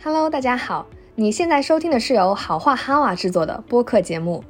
[0.00, 4.44] Hello，大家好，你现在收听的是由好话哈瓦制作的播客节目。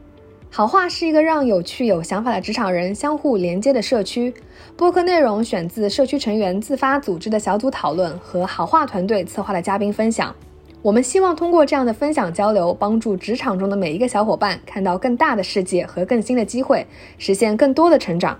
[0.51, 4.35] 好话是一个让有趣有想法的职场人相互连接的社区。
[4.77, 10.37] 播客内容选自社区成员自发组织的小组讨论和好话团队策划的嘉宾分享。
[10.83, 18.39] 我们希望通过这样的分享交流，帮助职场中的每一个小伙伴看到更大的世界和更新的机会，实现更多的成长。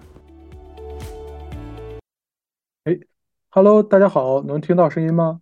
[2.85, 2.99] 哎
[3.49, 5.41] ，Hello，大家好，能听到声音吗？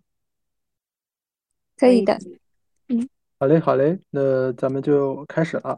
[1.77, 2.17] 可以的。
[2.89, 3.07] 嗯，
[3.39, 5.77] 好嘞，好嘞，那咱们就开始了。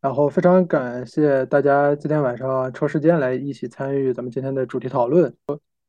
[0.00, 5.34] 然后非常感谢大家今天晚上抽时间来一起参与咱们今天的主题讨论。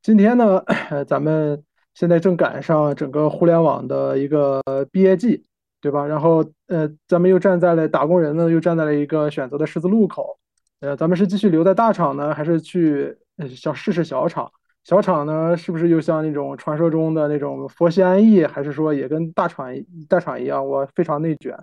[0.02, 0.64] 今天呢，
[1.08, 1.64] 咱们。
[2.00, 4.62] 现在正赶上整个互联网的一个
[4.92, 5.44] 毕业季，
[5.82, 6.05] 对吧？
[6.05, 10.38] 然后，呃，咱们又站在了打工人呢，又站在了一个选择的十字路口。
[10.80, 13.18] 呃，咱们是继续留在大厂呢，还是去
[13.50, 14.52] 想试试小厂？
[14.88, 19.68] 小厂呢，是不是又像那种传说中的那种佛系安逸，还是说也跟大厂
[20.07, 21.60] 大厂一样，我非常内卷？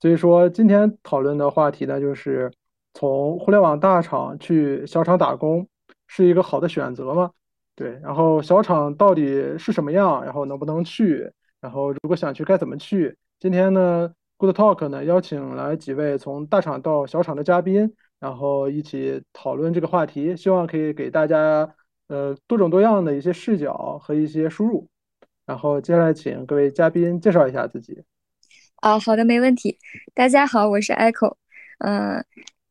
[0.00, 2.50] 所以说，今天讨论的话题呢，就是
[2.94, 5.68] 从互联网大厂去小厂打工，
[6.06, 7.32] 是一个好的选择吗？
[7.76, 10.24] 对，然后小厂到底是什么样？
[10.24, 11.30] 然后能不能去？
[11.60, 13.14] 然后如果想去，该怎么去？
[13.38, 21.68] 今天呢，Good Talk 呢邀请来几位从大厂到小厂的嘉宾，然后一起讨论这个话题，希望可以给大家
[22.08, 24.88] 呃多种多样的一些视角和一些输入。
[25.46, 28.02] 然后接下来请各位嘉宾介绍一下自己。
[28.76, 29.78] 啊，好的，没问题。
[30.14, 31.36] 大家好，我是 Echo。
[31.78, 32.24] 嗯，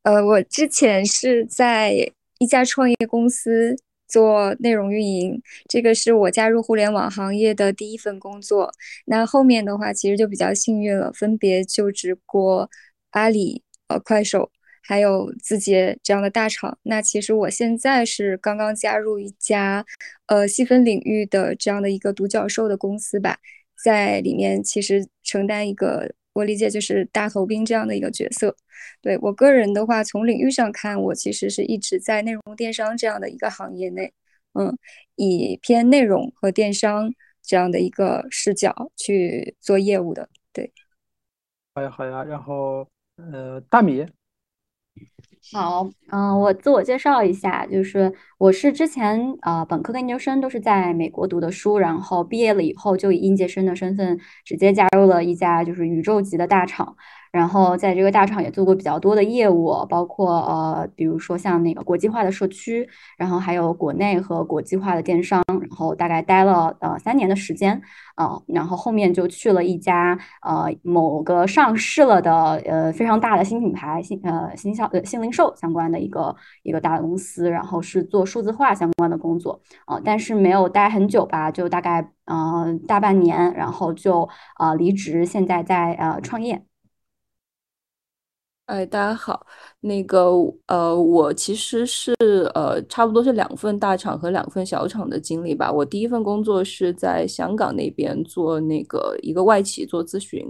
[0.03, 3.77] 呃，我之前是在一家创业公司。
[4.11, 8.69] 做内容运营，这个是我加入互联网行业的第一份工作。
[9.05, 12.69] 那后面的话，其实就比较幸运了，分别就职过
[13.11, 14.51] 阿里、呃快手，
[14.81, 16.77] 还有字节这样的大厂。
[16.83, 19.85] 那其实我现在是刚刚加入一家
[20.27, 23.37] 呃细分领域的这样的一个独角兽的公司吧，
[23.83, 26.13] 在里面其实承担一个。
[26.33, 28.55] 我理解就是大头兵这样的一个角色。
[29.01, 34.13] 对我个人的话，从领域上看，我其实是一直在内容电商这样的一个行业内，
[34.53, 34.73] 嗯，
[35.17, 37.13] 以偏内容和电商
[37.43, 40.29] 这样的一个视角去做业务的。
[40.53, 40.71] 对，
[41.75, 44.05] 好呀好呀，然后呃，大米。
[45.53, 56.95] 好，嗯，我自我介绍一下，就是我是之前呃本科跟研究生都是在美国读的书，然后毕业了以后就以应届生的身份直接加入了一家就是宇宙级的大厂。
[57.31, 62.87] 然后在这个大厂也做过比较多的业务，包括呃，比如说像那个国际化的社区，
[63.17, 67.81] 然后还有国内和国际化的电商，然后大概待了呃三年的时间，
[68.15, 84.27] 啊，然后后面就去了一家呃某个上市了的呃非常大的新品牌新呃新销呃新零售相关的一个一个大的公司，然后是做数字化相关的工作，啊，但是没有待很久吧，就大概嗯大半年，然后就
[84.59, 86.65] 呃离职，现在在呃创业。
[88.71, 89.45] 哎，大家好，
[89.81, 90.31] 那个
[90.67, 92.15] 呃，我其实是
[92.55, 95.69] 呃，差不多是两份大厂和两份小厂的经历吧。
[95.69, 100.49] 我第一份工作是在香港那边做那个一个外企做咨询，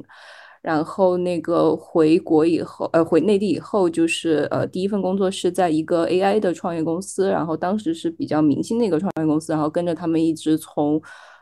[0.62, 11.02] 然后那个回国以后，呃，回内地以后，就是呃，第一份工作是在一个 AI 的创业公司，然后当时是比较明星的一个创业公司，然后跟着他们一直从。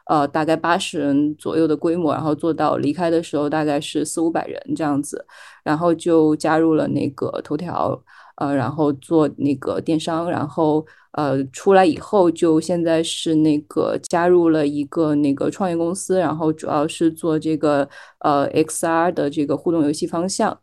[0.09, 5.23] 呃，大概八十人左右的规模，然后做到离开的时候大概是四五百人这样子，
[5.63, 8.01] 然后就加入了那个头条，
[8.37, 17.87] 呃，然后做那个电商，然后呃出来以后就现在是那个加入了一个那个创业公司，然后主要是做这个
[18.21, 20.59] 呃 XR 的这个互动游戏方向。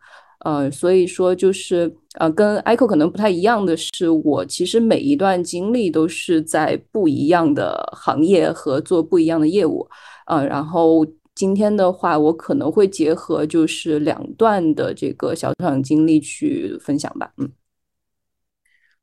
[0.46, 9.88] 呃，所以说就是呃，跟 Echo 可能不太一样的是，我其实每一段经历都是在不一样的行业和做不一样的业务，
[10.26, 17.50] 呃，然后今天的话，我可能会结合就是两段的这个小厂经历去分享吧，嗯。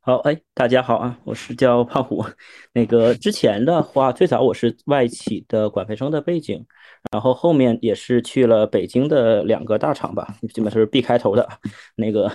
[0.06, 2.25] 好，哎，大家好啊，我是叫胖虎，
[2.74, 6.66] 那个之前的话，最早我是外企的管培生的背景。
[7.10, 11.48] 然后后面也是去了北京的两个大厂吧，基本是 B 开头的，
[11.95, 12.30] 那个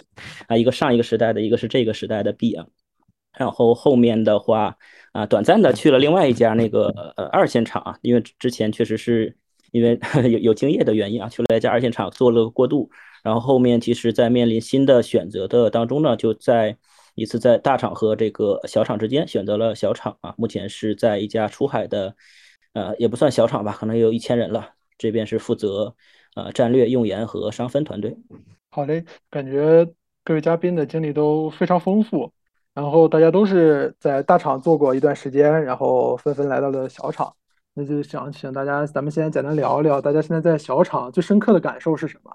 [0.46, 2.64] 啊，一个上一个时代的，一个是这个时代的 B 啊。
[3.36, 4.74] 然后后面的话
[5.12, 6.86] 啊，短暂的去了另外一家那个
[7.18, 9.36] 呃二线厂啊，因为之前确实是
[9.72, 12.90] 因为 有有经验的原因啊，去了一家二线厂做了过渡。
[13.22, 16.74] 然后后面其实，在面临新的选择的当中呢，就在
[17.18, 20.34] 一次在大厂和这个小厂之间选择了小厂啊。
[20.38, 22.14] 目前是在一家出海的。
[22.74, 24.74] 呃，也不算小厂吧，可能有一千人了。
[24.98, 25.96] 这边是负责
[26.36, 28.16] 呃战略用研和商分团队。
[28.70, 29.84] 好嘞，感觉
[30.22, 32.30] 各位嘉宾的经历都非常丰富，
[32.74, 37.34] 然后大家都是在大厂做过一段时间，然后纷纷来到了小厂。
[37.72, 42.30] 那就想请大家，咱们先简单聊一聊，大家现在在小厂最深刻的感受是什么？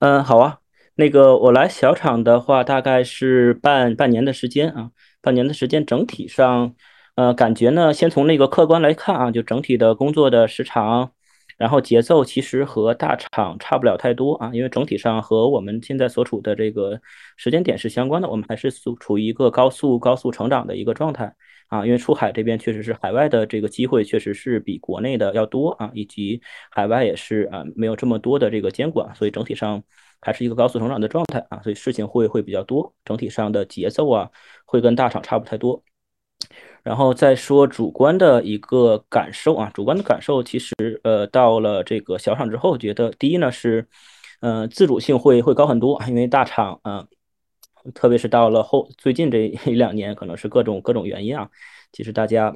[0.00, 0.58] 嗯，好啊，
[1.00, 4.90] 那个我来小厂的话，大概是半半年的时间啊，
[5.22, 6.74] 半年的时间，整体上，
[7.16, 11.12] 呃，感觉呢，先从那个客观来看啊，就整体的工作的时长。
[11.56, 17.00] 然后节奏其实和大厂差不了太多啊，因为整体上和我们现在所处的这个
[17.36, 21.34] 时间点是相关的，我们还是处处于一个高速高速成长的一个状态
[21.70, 21.86] 啊。
[21.86, 29.82] 因为出海这边确实是海外的这个机会确实是比国内的要多啊，以及海外也是啊没有这么多的这个监管，所以整体上
[30.20, 34.30] 还是一个高速成长的状态啊，所以事情会会比较多，整体上的节奏啊
[34.66, 35.82] 会跟大厂差不太多。
[36.82, 40.74] 然后再说主观的一个感受啊，主观的感受其实
[41.04, 43.86] 呃到了这个小厂之后，觉得第一呢是，
[44.40, 47.06] 呃自主性会会高很多，因为大厂啊，
[47.94, 51.50] 特别是到了后最近这一两年，可能是各种各种原因啊，
[51.92, 52.54] 其实大家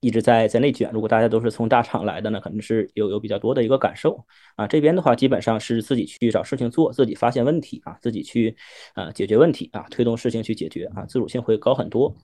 [0.00, 0.90] 一直在在内卷。
[0.92, 4.24] 如果大家都是从大厂来的呢，肯定是有有比较多的一个感受
[4.56, 4.66] 啊。
[4.66, 8.56] 这边的话基本上是自己去找事情做，自己发现问题啊，自己去
[8.94, 12.14] 啊解决问题啊，推动事情去解决啊，自主性会高很多。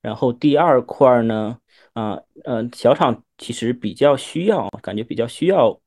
[0.00, 1.58] 然后第二块呢，
[1.92, 5.78] 啊，呃，小厂其实比较需要，感觉比较需要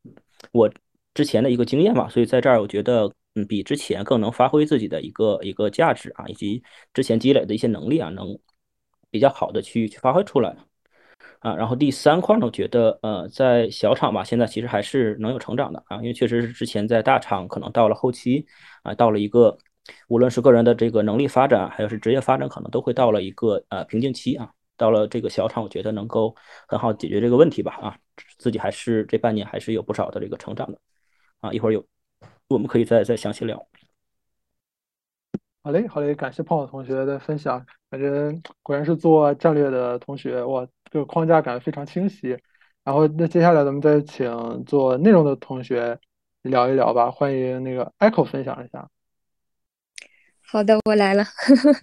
[0.51, 0.71] 我
[1.13, 6.63] 之前的一个经验嘛，所以在这儿我觉得，嗯，比之前更能发挥自己的一个一个价值啊，以及
[6.93, 8.37] 之前积累的一些能力啊，能
[9.09, 10.55] 比较好的去去发挥出来
[11.39, 11.55] 啊。
[11.55, 18.45] 然后第三块呢，我觉得，呃，在小厂吧，现在其实还是能有成长的啊，因为确实是之前在大厂，可能到了后期
[18.83, 19.57] 啊，到了一个。
[20.07, 24.49] 无论是个人的这个能力发展，还有是职业发展，可能都会到了一个呃瓶颈期啊。
[24.77, 26.33] 到了这个小厂，我觉得能够
[26.69, 27.97] 很好解决这个问题吧啊。
[28.37, 30.79] 自己还是这半年还是有不少的这个成长的
[31.41, 31.51] 啊。
[31.51, 31.85] 一会儿有
[32.47, 33.67] 我们可以再再详细聊。
[35.63, 38.09] 好嘞，好嘞，感谢胖子同学的分享，感觉
[38.61, 42.37] 果然是做战略的同学哇，这个框架感非常清晰。
[42.83, 45.97] 然后那接下来咱们再请做内容的同学
[46.41, 48.89] 聊一聊吧，欢迎那个 Echo 分享一下。
[50.45, 51.23] 好的，我来了。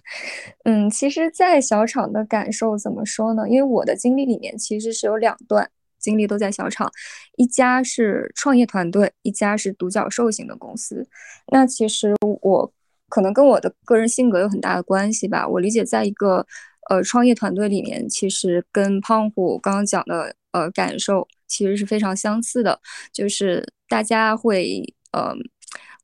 [0.63, 3.49] 嗯，其实，在小厂的感受怎么说呢？
[3.49, 5.69] 因为我的经历里面其实是有两段
[6.01, 6.91] 经历都在小厂，
[7.37, 11.07] 一家是创业团队，一家是独角兽型的公司。
[11.51, 12.73] 那其实我
[13.07, 15.47] 可能跟我的个人性格有很大的关系吧。
[15.47, 16.45] 我理解，在一个
[16.89, 22.79] 呃创业团队里面，其实跟胖虎刚刚讲的呃感受其实是非常相似的，
[23.13, 24.83] 就是大家会
[25.13, 25.33] 呃。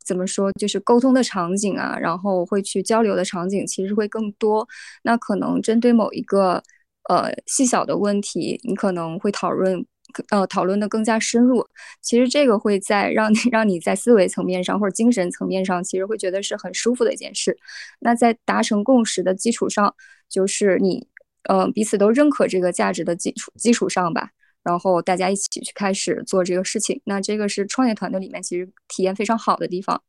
[0.06, 0.50] 怎么说？
[0.54, 4.66] 就是沟通的场景啊，然后会去交流的场景，其实会更多。
[5.04, 6.64] 那可能针对某一个
[7.10, 9.86] 呃细小的问题，你可能会讨论
[10.30, 11.68] 呃讨论的更加深入。
[12.02, 17.58] 其实这个会在让你 让你在思维层面上或者精神层面上，其实会觉得是很舒服的一件事。
[18.00, 19.94] 那在达成共识的基础上，
[20.30, 21.08] 就是你
[21.50, 24.30] 嗯彼此都认可这个价值的基础基础上吧。
[24.64, 30.02] 然后大家一起去开始做这个事情，那这个是创业团队里面其实体验非常好的地方。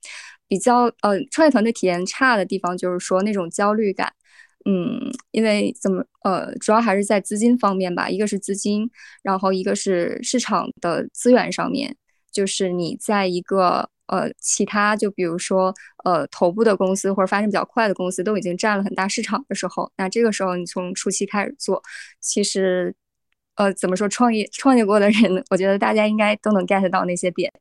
[0.48, 4.12] 比较呃，创业团队体验差的地方就是说那种焦虑感，
[4.64, 8.90] 嗯，因为怎么呃，主要还是在资金方面吧，一个是资金，
[9.22, 11.96] 然后一个是市场的资源上面，
[12.30, 15.74] 就是你在一个呃其他就比如说
[16.04, 21.82] 呃头部的公司或者发展比较快的公司都已经占了很大市场的时候，那这个时候你从初期开始做，
[22.20, 22.94] 其实。
[23.58, 24.08] 呃，怎么说？
[24.08, 27.52] 创业创业过的人，我觉得大家应该都能 get 到那些点。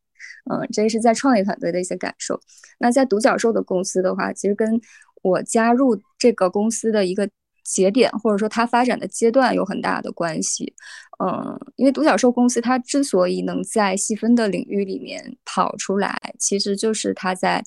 [0.48, 2.40] 嗯，这是在创业团队的一些感受。
[2.78, 4.80] 那在独角兽的公司的话，其实跟
[5.22, 7.30] 我加入这个公司的一个
[7.64, 10.74] 节点，或者说它发展的阶段有很大的关系。
[11.20, 17.64] 嗯，因为独角兽公司它之所以能在细分的领域里面跑出来，其实就是它在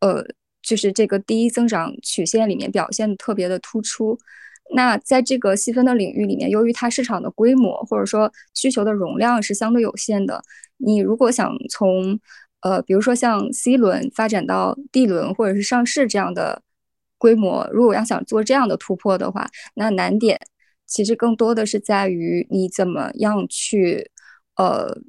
[0.00, 0.24] 呃，
[0.62, 4.18] 就是这个第一增长曲线里面表现特别的突出。
[4.72, 10.42] 那在这个细分的领域里面，由于它市场的规模或者说需求的容量是相对有限的，
[10.78, 12.18] 你如果想从
[12.60, 16.62] 呃，比如说像 C 轮发展到 D 轮或者是上市这样的
[17.20, 20.40] 规模，如果要想做这样的突破的话，那难点
[20.86, 24.10] 其实更多的是在于你怎么样去
[24.56, 25.00] 呃。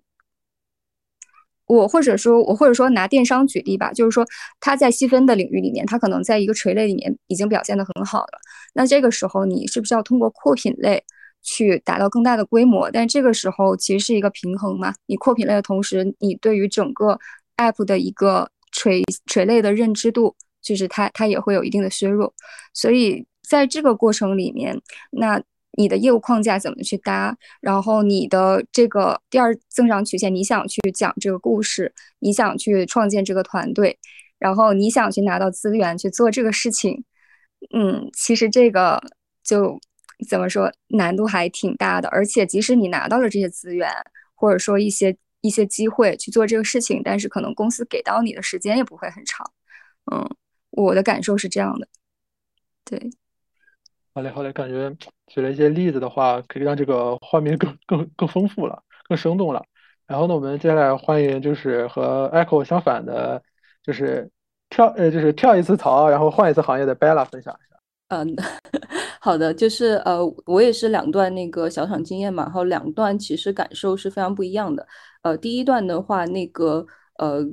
[1.68, 4.28] 我或者说，我或者说拿电商举例吧，就是说
[4.60, 8.40] 它在细分的领域里面，它可能在一个垂类里面已经表现的很好了。
[8.74, 11.02] 那这个时候，你是不是要通过扩品类
[11.42, 12.92] 去达到更大的规模？
[12.92, 14.94] 但这个时候其实是一个平衡嘛。
[15.06, 17.18] 你扩品类的同时，你对于整个
[17.56, 22.34] app 的一个垂垂类的认知度，就是它它也会有一定的削弱。
[22.74, 25.42] 所以在这个过程里面，那。
[25.78, 27.34] 你的业务框架怎么去搭？
[27.62, 33.98] 然后你的这个第二增长曲线，你想去讲这个故事，你想去创建这个团队，
[34.38, 37.06] 然后你想去拿到资源去做这个事情，
[37.74, 39.02] 嗯，其实这个
[39.46, 39.80] 就
[40.28, 43.90] 怎么说难度还挺大的，而且即使你拿到了这些资源，
[44.36, 49.50] 或者说一些一些机会去做这个事情，但是可能公司给到你的时间也不会很长。
[50.12, 50.30] 嗯，
[50.72, 51.88] 我的感受是这样的。
[52.84, 53.00] 对，
[54.14, 54.94] 好嘞，好嘞，感觉
[55.28, 59.64] 举了一些例子的话，可以让这个画面更更更丰富了，更生动了。
[60.08, 63.42] 然后呢，我们接下来欢迎就是和 Echo 相反的，
[63.84, 64.30] 就是
[64.70, 67.80] 跳呃就是跳一次槽，然后换一次行业的 Bella 分享一下。
[68.10, 68.36] 嗯，
[69.22, 74.86] 好的，就是呃，我也是两段那个小厂经验嘛，然后两段其实感受是非常不一样的。
[75.22, 76.86] 呃，第一段的话，那个
[77.18, 77.46] 呃。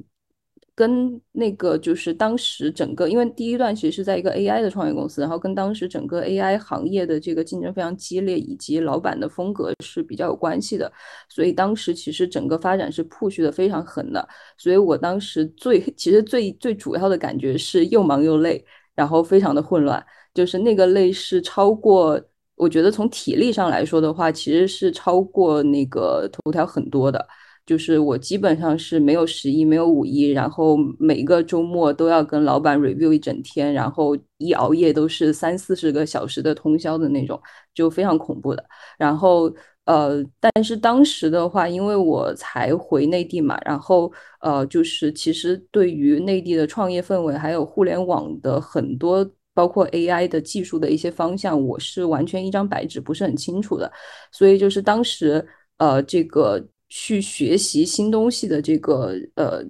[0.78, 10.92] 跟那个就是当时整个，因为第一段其实是在一个 AI 的创业公司，然后跟当时整个 AI 行业的这个竞争非常激烈，以及老板的风格是比较有关系的，
[11.28, 20.00] 所以当时其实整个发展是 push 的非常狠的，所以我当时最其实最最主要的感觉是又忙又累，然后非常的混乱，
[20.32, 22.22] 就是那个累是超过，
[22.54, 27.26] 我觉得从体力上来说的话，其实是超过那个头条很多的。
[27.68, 37.38] 就是我基本上是没有十一，没有五一，然后每个周末都要跟老板 review 一整天，然后一熬夜都是三四十个小时的通宵的那种，
[37.74, 38.64] 就非常恐怖的。
[38.96, 44.10] 然后呃，但是当时的话，因为我才回内地嘛，然后
[44.40, 53.92] 呃，就是其实对于内地的创业氛围，还有互联网的很多，包括 AI 的技术的一些方向，我是完全一张白纸，不是很清楚的。
[54.32, 55.46] 所以就是当时
[55.76, 56.66] 呃，这个。
[56.88, 59.62] 去学习新东西的这个呃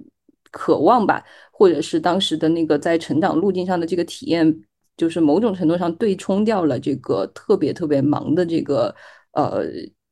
[0.51, 4.61] 渴望吧，或者是当时的那个在成长路径上的这个体验，
[4.97, 8.95] 就是某种程度上对冲掉了这个特别特别忙的这个
[9.33, 9.63] 呃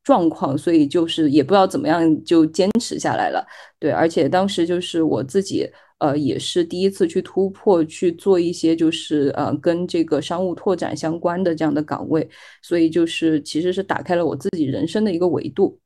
[0.03, 3.45] 状况，所以就是也不知道怎么样就坚持下来了。
[3.79, 5.67] 对，而且当时就是我自己
[5.99, 12.29] 呃也是第一次去突破去做一些就是呃跟这个商务拓展相关的这样的岗位，
[12.61, 15.79] 所以就是其实是打开了我自己人生的一个维度，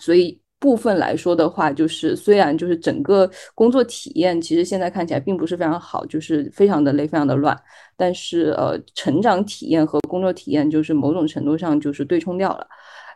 [0.00, 0.40] 所以。
[0.62, 7.60] 部分来说的话，就是虽然就是整个工作体验，其实现在看起来并不是非常好，就是非常的累，非常的乱。
[7.96, 12.64] 但是呃，成长体验和工作体验就是某种程度上就是对冲掉了。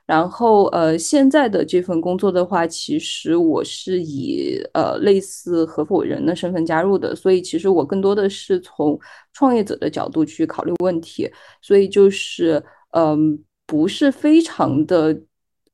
[0.06, 8.98] 然后呃，现在的这份工作的话，其实我是以呃类似合伙人的身份加入的，所以其实我更多的是从
[9.32, 11.30] 创业者的角度去考虑问题，
[11.62, 12.60] 所以就是
[12.90, 15.16] 嗯，不是非常的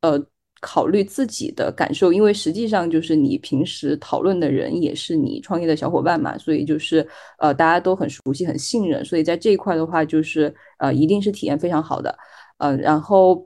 [0.02, 0.23] 呃。
[0.62, 7.07] 考虑自己的感受，因为实际上就是你平时讨论的人也是你创业的小伙伴嘛，所以就是
[7.38, 12.16] 呃大家都很熟悉、很信任，所以在这一块的话，就是呃一定是体验非常好的，
[12.59, 13.45] 呃，然后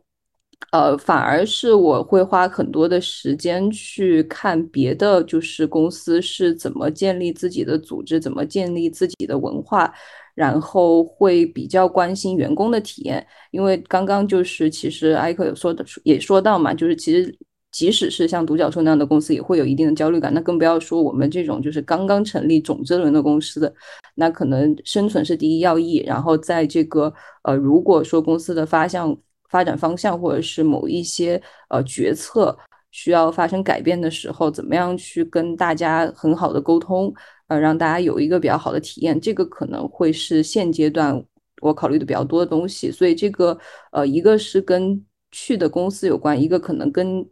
[0.73, 9.91] 呃反而是我会花很多的时间去看别的，就是公司是怎么建立自己的组织，怎么建立自己的文化。
[10.37, 17.35] 然后会比较关心员工的体验，因为刚刚就是其实艾克有说的也说到嘛，就是其实
[17.73, 20.33] 即使是像独角兽那样的公司，也会有一定的焦虑感。
[20.35, 23.75] 那更不要说我们这种就是刚刚成立种子轮的公司，
[24.15, 26.03] 那可能生存是第一要义。
[26.07, 27.11] 然后在这个
[27.43, 29.17] 呃，如果说公司的发向
[29.49, 31.41] 发展方向或者是某一些
[31.71, 32.55] 呃决策
[32.91, 37.11] 需要发生改变的时候，怎么样去跟大家很好的沟通？
[37.49, 41.25] 呃，让大家有一个比较好的体验，这个可能会是现阶段
[41.63, 42.91] 我考虑的比较多的东西。
[42.91, 43.59] 所以这个
[43.93, 47.25] 呃，一个是跟去的公司有关，一个可能跟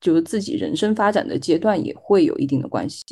[0.00, 3.04] 就是自己人生发展的阶段也会有一定的关系。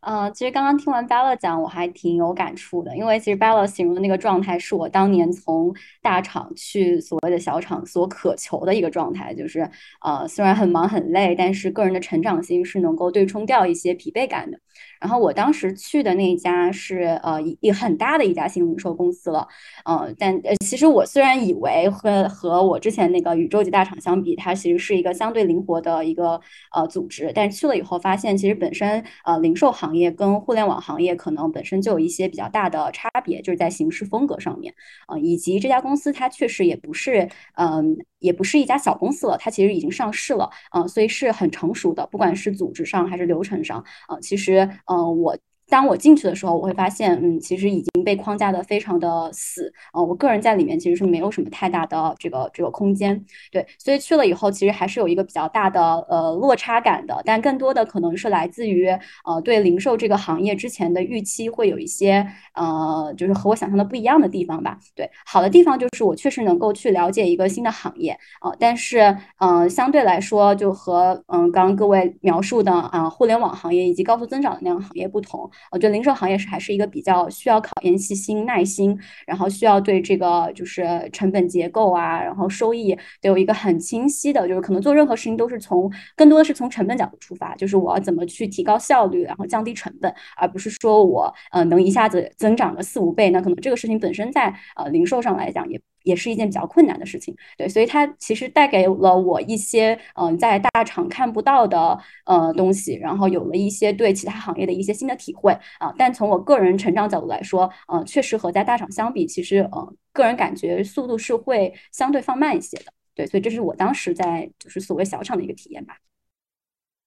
[0.00, 9.68] 呃，其实刚刚听完 Bella 讲，我还挺有感触的，因为其实 Bella 形容的那个状态，是我当年从大厂去所谓的小厂所渴求的一个状态，就是
[10.04, 14.58] 呃，虽然很忙很累，但是个人的成长性是能够对冲掉一些疲惫感的。
[15.00, 19.46] 然后我当时去的那一家是呃一很大的一家新零售公司了，
[19.84, 26.40] 呃，但呃其实我虽然以为和和我之前那个宇宙级大厂相比，它其实是一个相对灵活的一个
[26.74, 34.74] 呃组织，但去了以后发现，其实本身呃零售行业跟互联网行业可能本身就有一些比较大的差别，就是在形式风格上面，
[35.08, 44.68] 呃，以及这家公司它确实也不是嗯也不是一家小公司了，它其实已经上市了，嗯，所以是很成熟的，不管是组织上还是流程上，啊，其实。
[44.86, 45.36] 嗯，我。
[45.68, 53.22] 当我进去的时候，我会发现，嗯，其实已经被框架的非常的死，呃，我个人在里面其实是没有什么太大的这个这个空间，
[53.52, 58.88] 对，所以去了以后，其实还是有一个比较大的呃落差感的，但更多的可能是来自于
[59.24, 75.50] 呃对零售这个行业之前的预期会有一些呃就是和我想象的不一样的地方吧，对，好的地方就是我确实能够去了解一个新的行业，呃，但是嗯相对来说就和嗯刚刚各位描述的啊互联网行业以及高速增长的那样行业不同。
[75.70, 95.80] 我觉得零售行业是还是一个比较需要考验细心、耐心，然后需要对这个就是成本结构啊，然后收益都有一个很清晰的，就是可能做任何事情都是从更多的是从成本角度出发，就是我要怎么去提高效率，然后降低成本，而不是说我呃能一下子增长个四五倍，那可能这个事情本身在呃零售上来讲也。
[96.02, 105.92] 也是一件比较困难的事情，对，所以它其实带给了我一些嗯，在大厂看不到的呃东西，然后有了一些对其他行业的一些新的体会啊。
[105.98, 115.96] 但从我个人成长角度来说，呃，确实和在大厂相比，其实呃，个人感觉速度是会相对放慢一些的，对，所以这是我当时在就是所谓小厂的一个体验吧。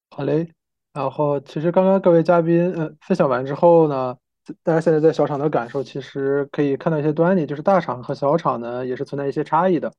[0.09, 0.47] 好嘞，
[0.93, 4.15] 然后其实刚刚各位嘉宾呃分享完之后呢。
[4.63, 9.91] 大家现在在小厂的感受，其实可以看到一些端倪，就是大厂和小厂呢也是存在一些差异的，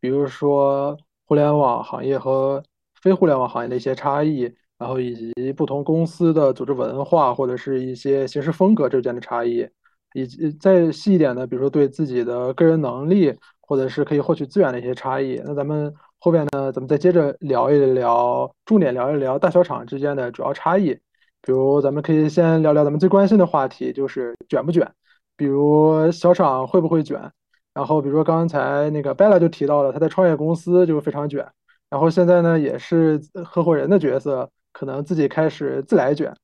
[0.00, 2.62] 比如说互联网行业和
[3.00, 9.68] 非互联网行业的一些差异，然后以及不同公司的组织文化或者是一些行事风格之间的差异，
[10.14, 15.40] 以及再细一点的，比如说对自己的个人能力或者是可以获取资源的一些差异。
[15.44, 20.98] 那咱们后边呢，咱们再接着聊一聊，重点聊一聊大小厂之间的主要差异。
[21.42, 24.90] 比如，咱们可以先聊聊咱们最关心的话题，就是卷不卷。
[25.36, 27.32] 比如小厂会不会卷？
[27.72, 31.46] 然后，比如说刚才那个 Bella 就提到了，他在创业公司就非常卷。
[31.88, 36.34] 然后现在呢，也是合伙人的角色，可能自己开始自来卷。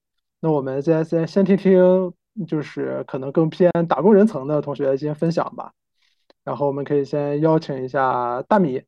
[0.40, 2.12] 那我们先先先听听，
[2.46, 5.72] 就是可能更偏打工人层的同学先分享吧。
[6.44, 8.82] 然后我们可以先邀请一下大米。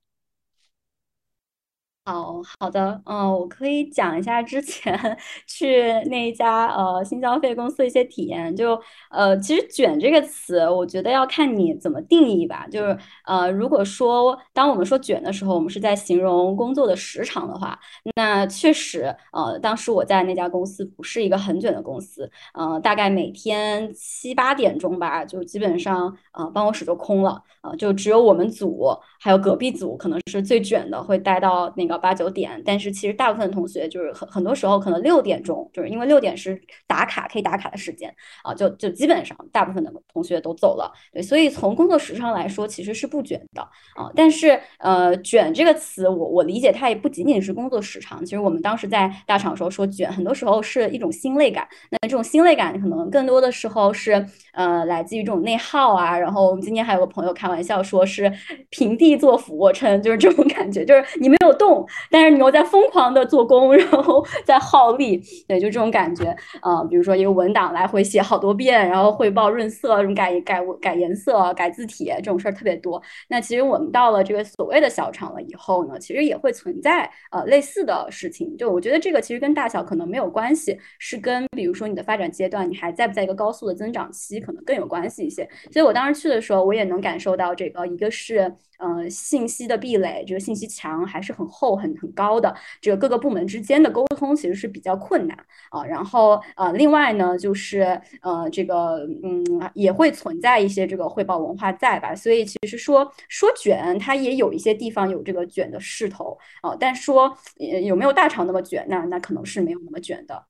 [2.08, 4.98] 好好的，嗯，我可以讲一下之前
[5.46, 8.56] 去那一家呃新消费公司的一些体验。
[8.56, 12.66] 就呃，其实“卷”这个词，我觉得要看你怎么定义吧。
[12.70, 12.96] 就是
[13.26, 17.78] 呃，如果说当我们说“卷”的时候，我们是在形容工作的时长的话，
[18.16, 28.88] 那确实，呃，当时我在那家公司不是一个很卷的公司，呃，大概每天七八点钟吧，就基本上呃办公室就空了，呃，就只有我们组
[29.20, 31.97] 还有隔壁组可能是最卷的，会待到那个。
[31.98, 40.92] 八九点，但是其实大部分同学就是很很多时候可能六点钟，就是因为六点是打卡可以打卡的时间啊，就就基本上大部分的同学都走了。
[41.12, 43.62] 对，所以从工作时长来说，其实是不卷的
[43.94, 44.10] 啊。
[44.14, 48.24] 但是呃，卷这个词，我我理解它也不仅仅是工作时长。
[48.24, 51.66] 其实我们当时在大厂时候说卷，很多时候是一种心累感。
[51.90, 56.18] 那这种心累感可能更多的时候是呃来自于这种内耗啊。
[56.18, 58.30] 然后我们今天还有个朋友开玩笑说是
[58.70, 61.86] 平地做俯卧撑，就是这种感觉，就是你没有动。
[62.10, 66.82] 但是你又在疯狂的做工，然后在耗力，对，就这种感觉啊。
[66.84, 73.02] 比如说一个文档来回写好多遍，然后汇报润色，这种改改改颜色、改字体这种事儿特别多。
[73.28, 78.56] 那其实我们到了这个所谓的小厂了以后呢，其实也会存在呃类似的事情。
[78.56, 85.48] 就我觉得这个其实跟大小可能没有关系，是跟比如说你的发展阶段，你还在不在一个高速的增长期，可能更有关系一些。
[85.72, 88.54] 所以我当时去的时候，我也能感受到这个，一个是。
[88.78, 92.54] 呃，信息的壁垒，这个信息墙还是很厚、很很高的。
[92.80, 95.36] 这个各个部门之间的沟通其实是比较困难
[95.70, 95.84] 啊。
[95.84, 102.14] 然后呃，另外呢，就是呃，这个嗯，也会存在一些这个汇报文化在吧。
[102.14, 106.76] 所以其实说说卷，它也有一些地方有这个卷的势头啊。
[106.78, 110.44] 但说呃有没有大厂那么卷，那那可能是没有那么卷的。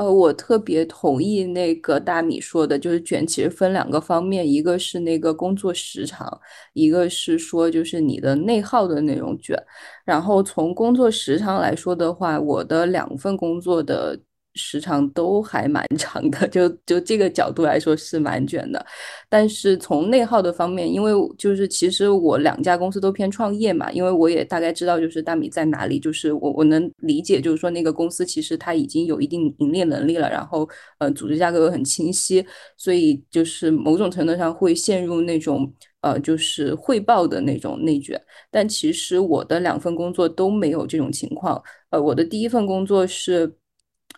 [0.00, 6.40] 呃，我特别同意那个大米说的，就是卷其实分两个方面，一个是那个工作时长，
[6.72, 9.62] 一个是说就是你的内耗的那种卷。
[10.04, 14.18] 然后从工作时长来说的话，我的两份工作的。
[14.60, 18.84] 时长都还蛮 长的，就就这个角度来说是蛮卷的。
[19.28, 30.68] 但是从内耗的方面，因为就是其实我两家公司都偏创业嘛，因为我也大概知道就是大米在哪里，就是我我能理解，就是说那个公司其实它已经有一定盈利能力了，然后
[30.98, 32.44] 呃组织架构又很清晰，
[32.76, 38.20] 所以就是某种程度上会陷入那种呃就是汇报的那种内卷。
[38.50, 41.62] 但其实我的两份工作都没有这种情况。
[41.90, 43.56] 呃，我的第一份工作是。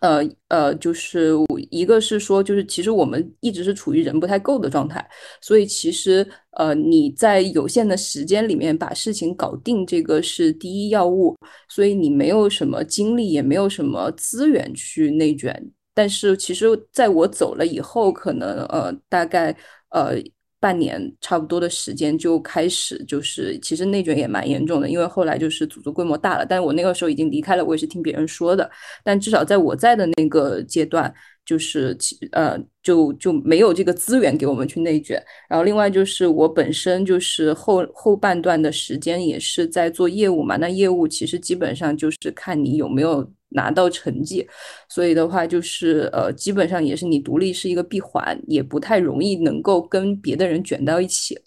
[0.03, 1.31] 呃呃，就是
[1.71, 5.03] 一个是说，就是其实我们一直是处于人不太够的状态，
[5.41, 11.33] 所以其实呃你在有限的时间里面把事情搞定，这个是第一要务，
[11.69, 15.71] 所以你没有什么精力，也没有什么资源去内卷。
[15.93, 19.55] 但是其实在我走了以后，可能呃大概
[19.89, 20.21] 呃。
[20.63, 28.71] 半年差不多的时间就开始，就是其实内卷也蛮严重的，因为后来就是组织规模大了，但我那个时候已经离开了，我也是听别人说的。
[29.03, 31.13] 但至少在我在的那个阶段，
[31.45, 35.21] 就是其呃就就没有这个资源给我们去内卷。
[35.49, 43.29] 然后另外就是我本身就是后后半段的时间也是在做业务嘛，那业务其实基本上就是看你有没有。
[43.53, 44.47] 拿到成绩，
[44.89, 51.37] 所以的话就是呃，基本上也是你独立是一个闭环，也不太容易能够跟别的人卷到一起。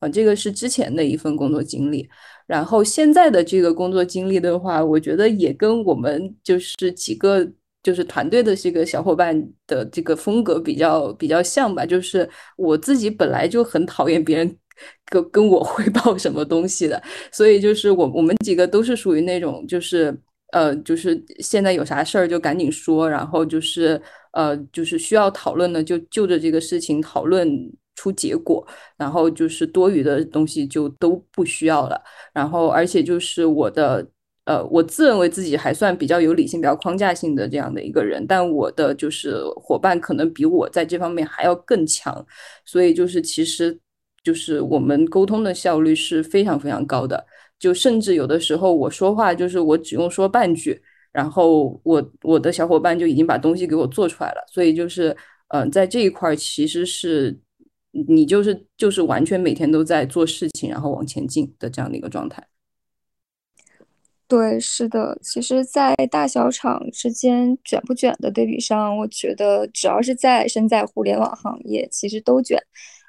[0.00, 2.08] 啊，这个是之前的一份工作经历，
[2.46, 7.48] 然后现在的这个工作经历的话，我觉得也跟我们就是几个
[7.84, 11.86] 就是团队的这个小伙伴的这个风格比较比较像吧。
[11.86, 14.58] 就是我自己本来就很讨厌别人
[15.06, 20.12] 跟跟我汇报什么东西的，所以就是我我们几个都是属于那种就是
[20.52, 24.00] 呃就是现在有啥事儿就赶紧说，然后就是
[24.32, 27.70] 呃就是需要讨论的就就着这个事情讨论。
[27.94, 32.02] 出结果，然后就是多余的东西就都不需要了。
[32.32, 34.04] 然后，而且就是我的，
[34.46, 42.26] 呃，我自认为自己还算比较有理性、比较框架性的这样的一个人，但我的就是伙伴可能比我在这方面还要更强。
[42.64, 43.78] 所以就是，其实
[44.24, 47.24] 就是我们沟通的效率是非常非常高的。
[47.62, 54.44] 就甚至有的时候我说话，就是我只用说半句，然后我我的小伙伴就已经把东西给我做出来了。
[54.50, 55.16] 所以就是，
[55.48, 57.38] 嗯，在这一块其实是。
[58.08, 62.42] 你就是就是完全每天都在做事情，然后往前进的这样的一个状态。
[64.26, 65.18] 对，是的。
[65.22, 72.58] 其实，在大小厂之间卷不卷的对比上，我觉得只要是在身在互联网行业，其实都卷。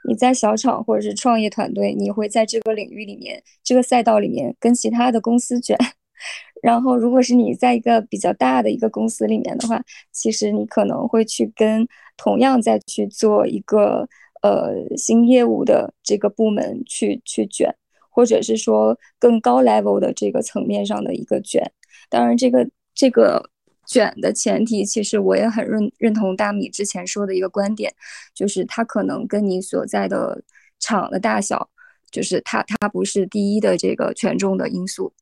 [0.07, 5.77] 你在小厂或者是创业团队，你会在这个领域里面、这个赛道里面跟其他的公司卷。
[6.61, 11.87] 然后，如果是你在一个比较大的一个公司里面的话，其实你可能会去跟
[12.17, 14.07] 同样再去做一个。
[14.43, 17.73] 呃，新业务的这个部门去去卷，
[18.09, 21.63] 或者是说更高 level 的这个层面上的一个卷。
[22.09, 23.41] 当然，这个这个
[23.85, 27.93] 卷的前提，其实我也很认认同大米之前说的一个观点，
[28.33, 30.43] 就是它可能跟你所在的
[30.79, 31.69] 厂的大小，
[32.11, 35.13] 就是它它不是第一的这个权重的因素，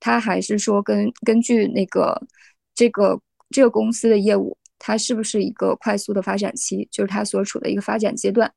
[0.00, 2.20] 它还是说根根据那个
[2.74, 4.56] 这个这个公司的业务。
[4.76, 6.86] 它是不是一个快速的发展期？
[6.90, 8.52] 就是它所处的一个发展阶段。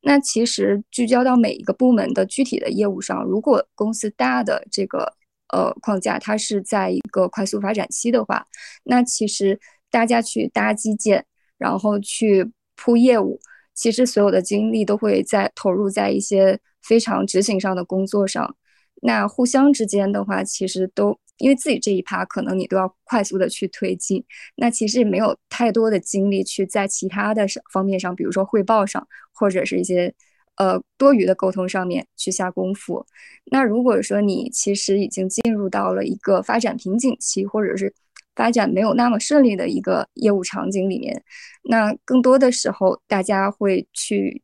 [0.00, 5.12] 那其实聚焦到每一个部门的具体的业务上，如果公司大的这个
[5.52, 8.46] 呃框架它是在一个快速发展期的话，
[8.84, 9.58] 那其实
[9.90, 11.24] 大家去搭基建，
[11.56, 13.40] 然后去铺业务，
[13.74, 18.56] 其实所有的精力都会在投入在一些非常执行上的工作上。
[19.02, 21.18] 那互相之间的话，其实都。
[21.38, 24.24] 因为自己这一趴可能你都要快速的去推进，
[24.56, 30.12] 那其实也没有太多的精力去在其他的方面上，比如说汇报上或者是一些
[30.58, 33.04] 呃多余的沟通上面去下功夫。
[33.46, 37.92] 那如果说你其实已经进入到了一个发展瓶颈期，或者是
[38.34, 41.22] 发展没有那么顺利的一个业务场景里面，
[41.62, 44.42] 那更多的时候大家会去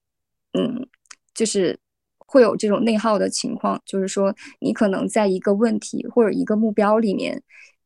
[0.53, 0.89] 嗯，
[1.35, 1.79] 就是。
[2.27, 7.41] 会有这种内耗的情况，就是说你可能在一个问题或者一个目标里面，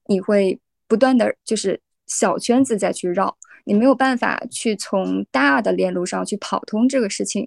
[0.06, 3.36] 你会不断的就是小圈子再去绕，
[3.66, 7.46] 你没有办法去从大的链路上去跑通这个事情。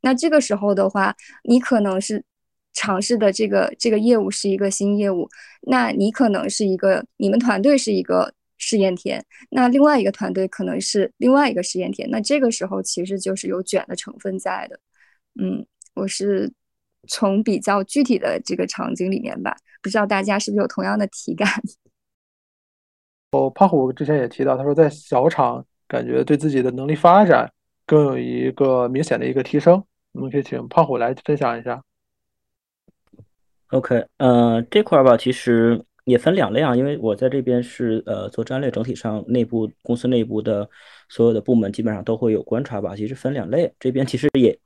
[0.00, 2.22] 那这个时候的话，你可能是
[2.72, 5.28] 尝试的这个这个业务是一个新业务，
[5.62, 14.78] 那你可能是一个你们团队是一个试验田，那另外一个团队可能是另外一个试验田，那这个时候其实就是有卷的成分在的，
[15.40, 15.66] 嗯。
[15.94, 16.50] 我是
[17.08, 21.48] 从比较具体的这个场景里面吧，不知道大家是不是有同样的体感？
[23.32, 27.52] 哦，胖虎之前也提到，他说在小厂感觉对自己的能力发展
[27.86, 29.84] 更有一个明显的一个提升。
[30.12, 31.82] 我们可以请胖虎来分享一下。
[33.68, 40.68] OK，呃，这块儿吧，其实也分两类啊，因为我在这边是呃做战略，整体上内部公司内部的
[41.08, 42.96] 所有的部门基本上都会有观察吧。
[42.96, 44.58] 其实分两类，这边其实也。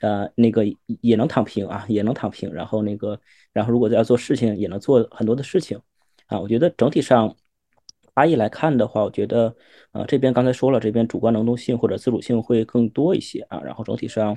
[0.00, 0.64] 呃，那个
[1.00, 2.52] 也能躺平啊，也能躺平。
[2.52, 3.18] 然后那个，
[3.52, 5.80] 然后如果要做事情，也能做很多的事情
[6.26, 6.38] 啊。
[6.38, 7.34] 我觉得整体上，
[8.14, 9.54] 阿义来看的话，我觉得，
[9.92, 13.62] 呃，这边刚才说了，这边主观能动性或者自主性会更多一些啊。
[13.64, 14.36] 然后整体上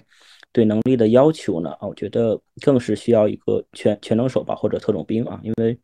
[0.57, 5.39] 对能力的要求呢，啊，我觉得更是需要一个全全能手吧，或者特种兵啊。
[5.43, 5.77] 因为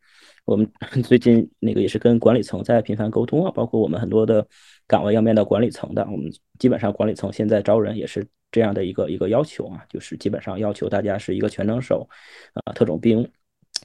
[0.44, 0.68] 我们
[1.04, 4.44] 最近那个也是跟管理层在频繁沟通啊，包括我们很多的
[4.88, 8.26] 岗位要面到管理层的，我们基本上管理层现在招人也是。
[8.50, 12.08] 这样的一个一个要求啊，就是基本上要求大家是一个全能手，
[12.52, 13.28] 啊，特种兵，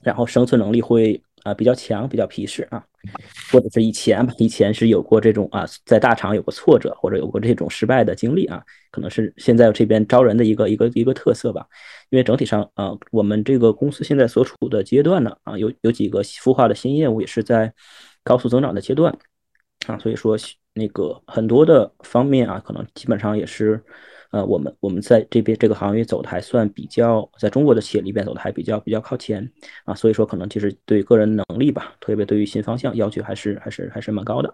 [0.04, 2.84] 然后生存能力会啊比较强，比较皮实啊，
[3.52, 11.66] 或者是以前吧，以前是有过这种啊，在大厂有过挫折或者有过这种失败的经历啊，可能是现在这边招人的一个一个一个特色吧。
[12.10, 17.74] 因为整体上啊，我们这个公司现在所处的阶段呢啊，有有几个孵化的新业务也是在
[18.24, 19.18] 高速增长的阶段
[19.88, 20.38] 啊，所以说
[20.74, 23.84] 那个很多的方面啊，可能基本上也是。
[24.32, 29.50] 呃，我们我们在这边这个行业走的还算比较，在中国的企业里边走的还比较比较靠前
[29.86, 34.54] 啊，所以说可能就是对个人能力吧，特别对于新方向要求还是还是还是蛮高的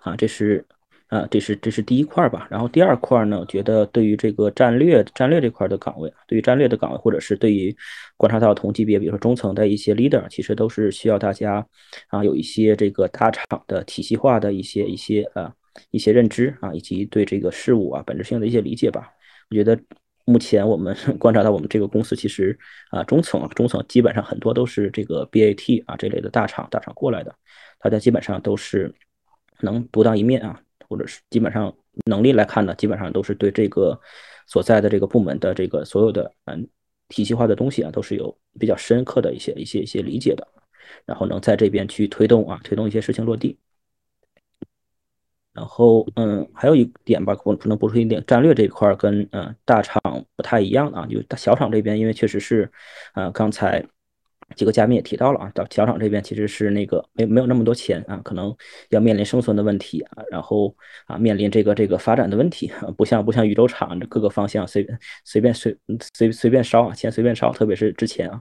[0.00, 0.64] 啊，这是。
[1.08, 7.74] 啊，这是这是第一块吧，然后第二块呢，我觉得对于这个战略战略这块的岗位，对于战略的岗位，或者是对于
[8.18, 11.66] 观察到同级别，比如说中层的一些 leader，其实都是需要大家
[12.08, 15.50] 啊有一些这个大厂的体系化的一些一些呃
[15.90, 19.10] 一些认知啊，以及对这个事物啊本质性的一些理解吧。
[19.50, 19.78] 我觉得
[20.24, 22.58] 目前我们 观察到我们这个公司其实
[22.90, 27.34] 啊中层中层基本上很多都是这个 BAT 啊这类的大厂大厂过来的，
[27.80, 28.94] 大家基本上都是
[29.60, 30.60] 能独当一面啊。
[30.90, 31.70] 或者是基本上
[32.06, 34.00] 能力来看呢，基本上都是对这个
[34.46, 36.66] 所在的这个部门的这个所有的嗯
[37.08, 40.48] 体系化的东西啊，都是有比较深刻的一些一些一些理解的，
[41.04, 43.58] 然后能在这边去推动啊，推动一些事情落地。
[45.58, 50.00] 然后嗯，还有一点吧，我可能补充一点，战略这一块跟嗯大厂
[50.36, 52.70] 不太一样啊，就小厂这边，因为确实是
[53.14, 53.84] 呃刚才。
[54.56, 58.56] 几个嘉宾也提到了啊，到小厂这边其实是那个没没有那么多钱啊，可能
[58.88, 64.86] 要面临生存的问题啊，然后啊面临这个这个发展的问题， 不像不像宇宙厂这各个方向随
[65.22, 65.76] 随便随
[66.14, 68.40] 随随便烧啊，钱随便烧，特别是之前啊，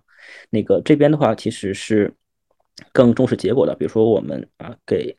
[0.50, 2.10] 那个这边的话其实是
[2.94, 5.14] 更重视结果的，比如说我们啊给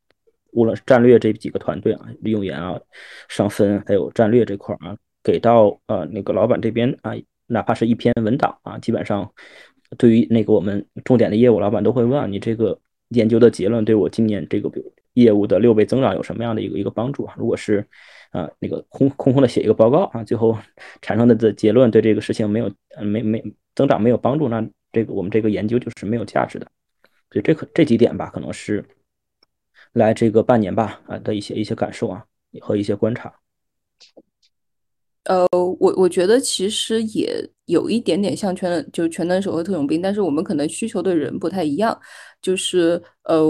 [0.53, 2.79] 无论战略这几个团队啊，利用员啊、
[3.29, 7.13] 上分还有战略这块啊，给到呃那个老板这边啊，
[7.47, 9.31] 哪怕是一篇文档啊，基本上。
[9.97, 14.71] 对于那个我们重点的业务，老板都会问你这个研究的结论对我今年这个
[15.15, 17.35] 业务的六倍增长有什么样的一个一个帮助啊？
[17.39, 17.83] 如果是
[18.31, 20.55] 啊那个空空空的写一个报告啊，最后
[21.01, 23.43] 产生的的结论对这个事情没有没没
[23.75, 26.67] 增长没有帮助，那这个我们这个研究就是没有价值的。
[27.31, 28.85] 所以这可这几点吧，可能是
[29.93, 32.25] 来这个半年吧啊的一些一些感受啊
[32.61, 33.33] 和一些观察。
[35.29, 35.47] 呃，
[35.79, 41.99] 我我觉得其实也有一点点像全能就是全能手和特种兵，但是我们可能需求的人不太一样。
[42.41, 43.45] 就是呃，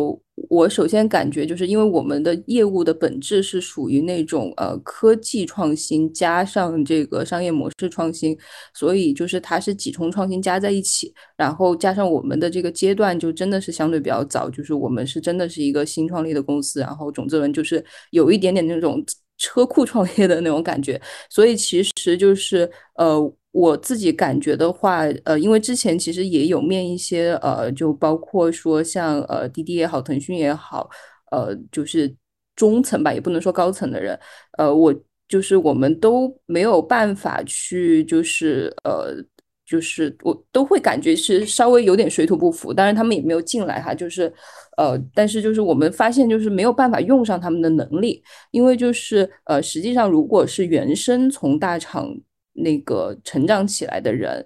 [0.49, 8.37] 我首先感觉就是因为我们的业务的本质是属于那种呃科技创新加上这个商业模式创新，
[8.75, 19.05] 所以就是它是几重创新加在一起，然后加上我们的这个阶段就真的是相对比较早，就是我们是真的是一个新创立的公司，然后种子轮就是有一点点那种。
[19.39, 23.19] 车库创业的那种感觉，所以其实就是呃，
[23.53, 30.91] 我自己感觉的话，呃，因为之前其实也有面一些呃，就包括说像呃滴滴也好，腾讯也好，
[31.31, 32.15] 呃，就是
[32.57, 34.19] 中层吧，也不能说高层的人，
[34.59, 34.95] 呃，我
[35.29, 39.25] 就是我们都没有办法去就是呃。
[39.69, 44.33] 就是我都会感觉是稍微有点水土不服，当然他们也没有进来哈，就是，
[44.79, 52.09] 呃，但是就是我们发现就是没有办法用上他们的能力，因为就是呃，实际上如果是原生从大厂
[52.55, 54.43] 那个成长起来的人，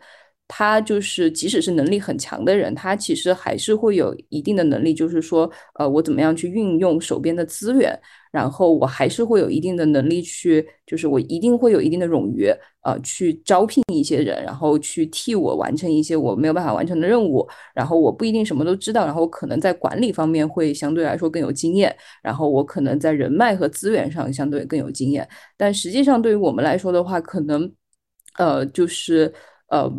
[0.49, 7.97] 他就是即使是能力很强的人，他其实还是会有一定的能力，就是说，呃，我怎么样去运用手边的资源。
[8.33, 17.47] 然后我还是会有一定的能力去，就是我一定会有一定的冗余，呃，去招聘一些人，然后去替我完成一些我没有办法完成的任务。
[17.75, 25.29] 然后我不一定什么都知道，然后我可能在管理方面会相对来说更有经验，然后我可能在人脉和资源上相对更有经验。
[25.59, 27.71] 但实际上对于我们来说的话，可能，
[28.39, 29.31] 呃，就是
[29.69, 29.93] 呃，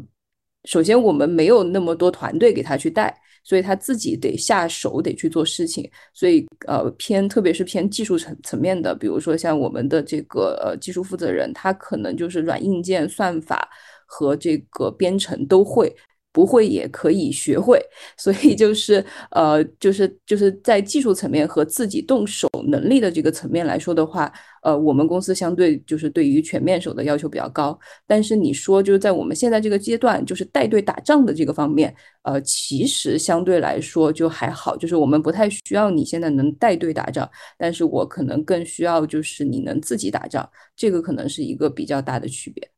[0.66, 3.16] 首先我们没有那么多团队给他去带。
[3.44, 5.90] 所以他自己得下手，得去做事情。
[6.14, 13.70] 所以，呃，偏特别是偏技术层层面的，比如说像我们的这个呃技术负责人，他可能就是软硬件、算法
[14.06, 15.96] 和这个编程都会。
[16.36, 17.80] 不会也可以学会，
[18.18, 27.78] 所以就是呃，就是就是在技术层面和自己动手能力的这个层面来说的话，呃，我们公司相对就是对于全面手的要求比较高。
[28.08, 42.70] 但是你说就是在我们现在这个阶段，就是带队打仗的这个方面，呃，其实相对来说就还好，就是我们不太需要你现在能带队打仗，但是我可能更需要就是你能自己打仗，这个可能是一个比较大的区别。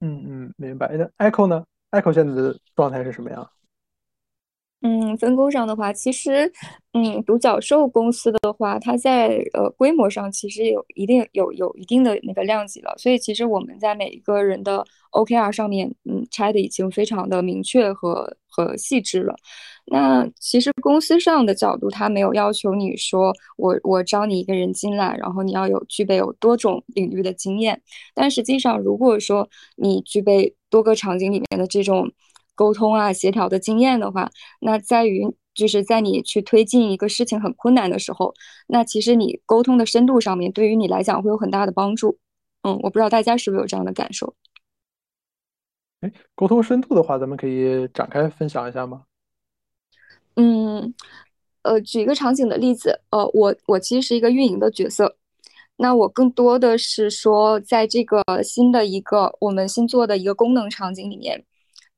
[0.00, 0.96] 嗯嗯，明白。
[0.96, 3.48] 那 Echo 呢？Echo 现在的状态是什么样？
[4.84, 6.50] 嗯，分工上的话，其实，
[6.92, 19.36] 嗯，独角兽公司的话，它在呃规模上其实有一定有有一定的那个量级了，所以其实我们在每一个人的 OKR 上面，嗯，拆的已经非常的明确和和细致了。
[19.86, 27.80] 那其实公司上的角度，它没有要求你说我我招你一个人进来，然后你要有具备有多种领域的经验，
[28.14, 32.10] 但实际上如果说你具备多个场景里面的这种。
[32.54, 35.22] 沟通啊，协调的经验的话，那在于
[35.54, 38.34] 就是在你去推进一个事情很困难的时候，
[38.66, 42.18] 那其实你沟通的深度上面，对于你来讲会有很大的帮助。
[42.62, 44.34] 嗯，我不知道大家是不是有这样的感受。
[46.00, 49.02] 哎，沟通深度的话，咱们可以展开分享一下吗？
[50.36, 50.94] 嗯，
[51.62, 55.16] 呃，举一个场景的例子，呃，我我其实是一个运营的角色，
[55.76, 61.44] 那我更多的是说，在这个新的一个我们新做的一个功能场景里面，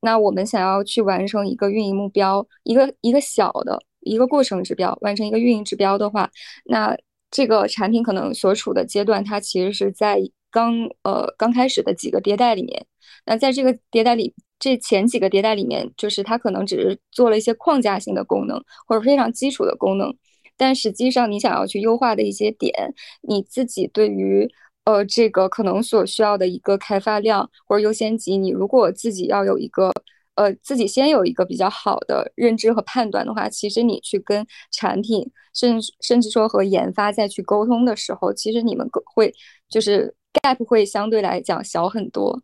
[0.04, 6.30] 那我们想要去完成一个运营目标，一个一个小的一个过程指标，完成一个运营指标的话，
[6.66, 6.96] 那
[7.30, 12.86] 这个产品可能所处的阶段，它其实是在刚呃刚开始的几个迭代里面，
[13.26, 14.34] 那在这个迭代里。
[14.60, 20.14] 这前几个迭代里面，就是它可能只是做了一些框架性的功能，或者非常基础的功能，
[20.56, 22.72] 但实际上你想要去优化的一些点，
[23.20, 24.48] 你自己对于
[24.84, 29.90] 呃这个可能所需要的一个开发量或者优先级，你如果自己要有一个
[30.34, 39.32] 呃自己先有一个比较好的认知和判断的话，其实你去跟产品，甚甚至说和研发再去沟通的时候，其实你们会
[39.68, 42.42] 就是 gap 会相对来讲小很多。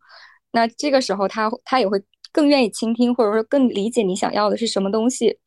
[0.53, 5.39] 那这个时候，他他也会更愿意倾听，或者说更理解你想要的是什么东西。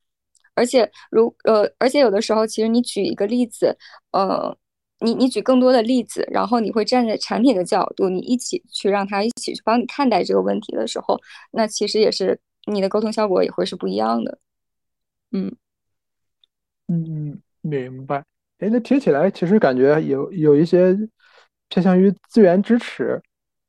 [0.55, 3.75] 而且，如呃，而且有的时候，其实你举一个例子，
[4.11, 4.55] 呃，
[5.03, 11.19] 你你举更多的例子，然后你会站在产品的角度，你一起去让他一起去帮你看待这个问题的时候，
[11.51, 14.39] 那其实也是你的沟通效果也会是不一样的。
[15.31, 15.55] 嗯
[16.87, 18.23] 嗯嗯，明白。
[18.59, 20.97] 哎，那听起来其实感觉有有一些
[21.69, 23.21] 偏向于资源支持。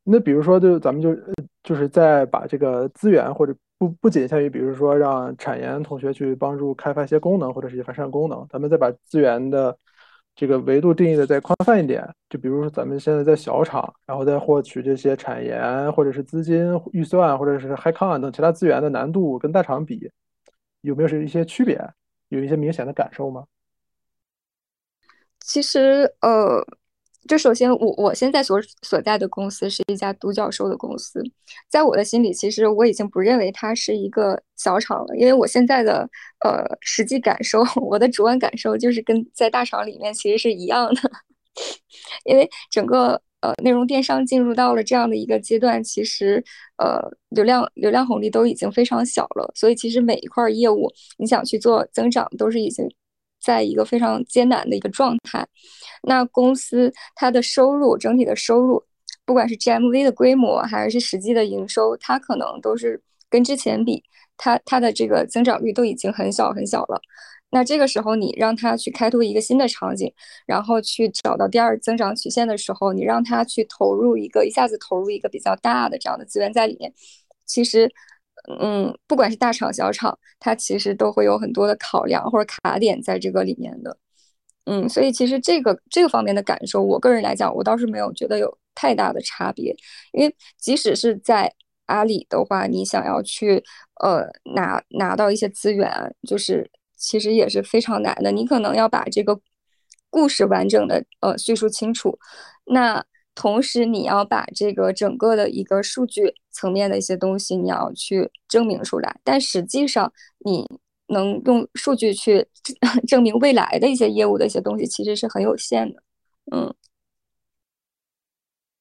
[0.04, 1.16] 那比如说，就咱们就
[1.62, 9.76] 就是在把这个资源，或者不不仅限于，比如说让产研同学去帮助开发一些功能，或者是一些完善功能，咱们再把资源的
[10.34, 12.08] 这个维度定义的再宽泛一点。
[12.28, 20.10] 就比如说咱们现在在小厂，然后再获取这些产研或者是资金预算，或者是 HiCon 等其他资源的难度跟大厂比，
[20.80, 21.80] 有没有是一些区别？
[22.28, 23.44] 有一些明显的感受吗？
[25.40, 26.66] 其实，呃。
[27.26, 31.22] 就首先，我我现在所所在的公司是一家独角兽的公司，
[31.70, 36.08] 在我的心里，其实我已经不认为它是一个小厂了，因为我现在的
[36.44, 41.10] 呃实际感受， 我的主观感受就是跟在大厂里面其实是一样的，
[42.24, 46.44] 因为整个呃内容电商进入到了这样的一个阶段，其实
[46.76, 52.86] 呃流量流量红利都已经非常小了，所以其实每一块业务你想去做增长，都是已经
[53.44, 55.46] 在一个非常艰难的一个状态。
[56.02, 58.82] 那公司它的收入整体的收入，
[59.26, 64.02] 不管是 GMV 的规模还是实际的营收，它可能都是跟之前比，
[64.36, 67.00] 它它的这个增长率都已经很小很小了。
[67.50, 70.12] 那这个时候你让它去开拓一个新的场景，
[70.44, 76.92] 然后去找到第二增长曲线的时候，你让它去投入一个一下子投入一个比较大的这样的资源在里面，
[77.46, 77.88] 其实，
[78.60, 83.96] 嗯，不管是大厂小厂，它其实都会有很多的考量或者卡点在这个里面的。
[84.66, 89.74] 嗯，所以其实这个这个方面的感受，我个人来讲，我倒是没有觉得有太大的差别。
[90.12, 91.52] 因为即使是在
[91.86, 93.62] 阿里的话，你想要去
[94.02, 95.90] 呃拿拿到一些资源，
[96.26, 98.30] 就是其实也是非常难的。
[98.32, 99.38] 你可能要把这个
[100.08, 102.18] 故事完整的呃叙述清楚，
[102.64, 103.04] 那
[103.34, 109.20] 同时你要把这个整个的一个数据层面的一些东西，你要去证明出来。
[109.24, 110.12] 但实际上
[110.44, 110.66] 你。
[111.08, 112.48] 能用数据去
[113.06, 116.02] 证明未来的一些业务的一些东西，其实是很有限的。
[116.50, 116.74] 嗯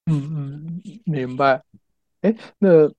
[0.06, 1.62] 嗯嗯，明白。
[2.22, 2.90] 哎，那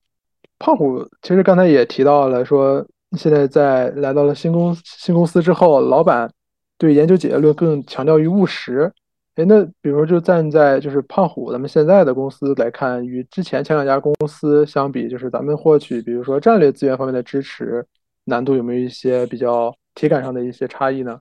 [0.60, 2.86] 胖虎其实刚才也提到了，说
[3.18, 6.32] 现在在来到了新公新公司之后，老板
[6.78, 8.94] 对研究结论更强调于务实。
[9.36, 17.86] 哎，那比如就站在就是胖虎咱们现在的公司来看，与之前前两家公司相比，就是咱们获取比如说战略资源方面的支持。
[18.28, 21.20] 难度有没有一些比较体感上的一些差异呢？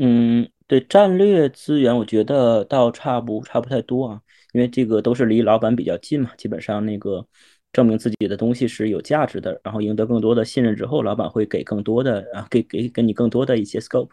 [0.00, 4.20] 嗯，对战略资源，我觉得倒差不差不太多啊，
[4.52, 7.24] 因为这个都是离老板比较近嘛，基本上那个
[7.72, 14.10] 证明自己的东西是有价值的，然后赢得更多的信任之后，老板会给更多的啊，给给给你更多的一些 scope。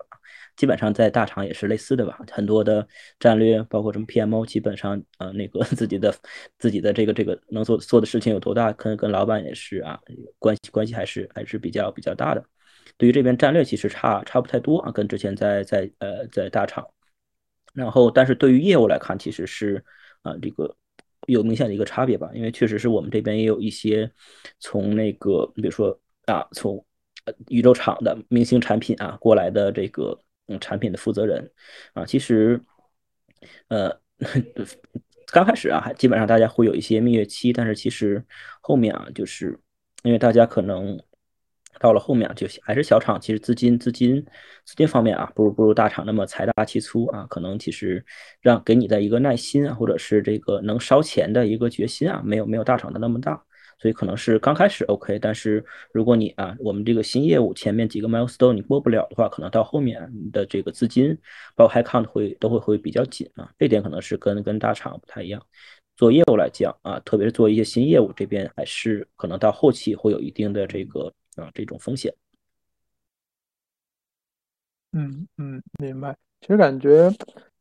[0.59, 2.85] 基本上在大厂也是类似的吧，很多的
[3.17, 6.13] 战略，包括什么 PMO，基本上呃，那个自己的
[6.57, 9.97] 自己的这个这个能做做的事情有多大，可能跟老板也是啊，
[10.37, 12.43] 关系关系还是还是比较比较大的。
[12.97, 16.85] 对于这边战略其实差差不太多啊，跟之前在在呃在大厂。
[17.73, 19.81] 然后，但是对于业务来看，其实是
[20.23, 20.75] 啊这个
[21.27, 24.11] 有明显的一个差别吧，因为确实是我们这边也有一些
[24.59, 26.85] 从那个比如说啊从
[27.47, 30.19] 宇宙厂的明星产品啊过来的这个。
[30.49, 31.49] 嗯，产品的负责人。
[31.93, 32.59] 啊，其实，
[33.69, 33.97] 呃，
[35.31, 38.23] 刚开始啊，还基本上大家会有一些蜜月期，但是其实
[38.61, 39.57] 后面啊，就是
[40.03, 40.99] 因为大家可能
[41.79, 44.21] 到了后面就还是小厂，其实资金资金
[44.65, 48.03] 资金方面啊，不如不如大厂那么财大气粗啊，可能其实
[48.41, 53.41] 让给你的一个耐心啊，或者是这个能烧钱的一个决心啊，没有没有大厂的那么大，
[53.79, 55.63] 所以可能是刚开始 OK，但是
[55.93, 61.17] 如果你啊，我们这个新业务前面几个 milestone 你过不了的话，可能到后面的这个资金
[61.55, 65.41] 包括 high count 会都会会比较紧啊，这点可能是跟跟大厂不太一样。
[65.95, 72.13] 做业务来讲啊，特别是做一些新业务，这边还是可能到后期会有一定的这个啊这种风险。
[74.91, 76.17] 嗯嗯，明白。
[76.41, 77.11] 其实感觉，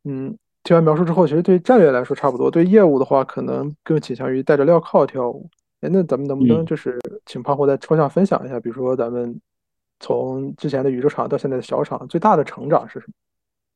[0.04, 5.50] 嗯，听完描述之后，其实对战略来说差不多，对业务的话，可能更倾向于带着镣铐跳舞。
[5.80, 9.40] 哎，那咱们能不能就是请胖虎再抽象分享一下，比如说咱们
[10.00, 13.12] 从之前的宇宙厂到现在的小厂，最大的成长是什么？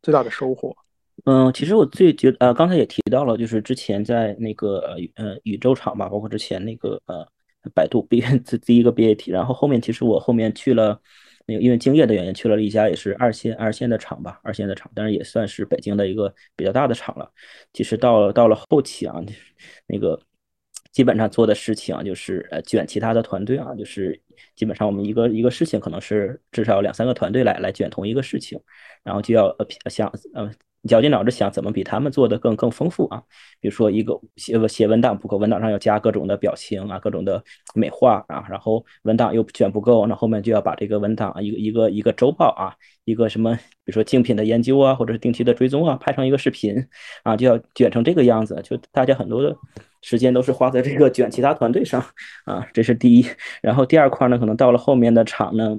[0.02, 0.74] 最大的收获？
[1.26, 7.24] 嗯，其实我最觉呃，刚才也提到了，就是之前在那个呃宇宙厂吧，包括之前那个呃
[7.74, 11.00] 百度 B 这第第一个 BAT，然后后面其实我后面去了
[11.46, 17.30] 那个因为敬业的原因去了一家也是二线二线的厂吧，二线的厂，但是也算是北京的一个比较大的厂了。
[17.72, 19.22] 其实到了到了后期啊，
[19.86, 20.18] 那个
[20.92, 24.20] 基本上做的事情，就是呃卷其他的团队啊，就是
[24.54, 28.60] 基本上我们一个一个事情可能是至少两三个团队来来卷同一个事情，
[29.02, 30.50] 然后就要呃想呃。
[30.88, 33.22] 绞尽脑汁想怎么比他们做的更更丰富啊？
[33.60, 37.42] 比如说一个写写文档不够，文档上要加各种的表情啊，各种的
[37.74, 42.74] 美化啊，然后文档又卷不够，那后面就要把这个文档一个一个一个周报啊，
[43.04, 46.74] 一个什么，比如说竞品的研究啊，或者是定期的追踪啊，拍成一个视频
[47.22, 49.56] 啊，就要卷成这个样子，就大家很多的
[50.00, 52.04] 时间都是花在这个卷其他团队上
[52.44, 53.24] 啊，这是第一。
[53.62, 55.78] 然后第二块呢，可能到了后面的场呢，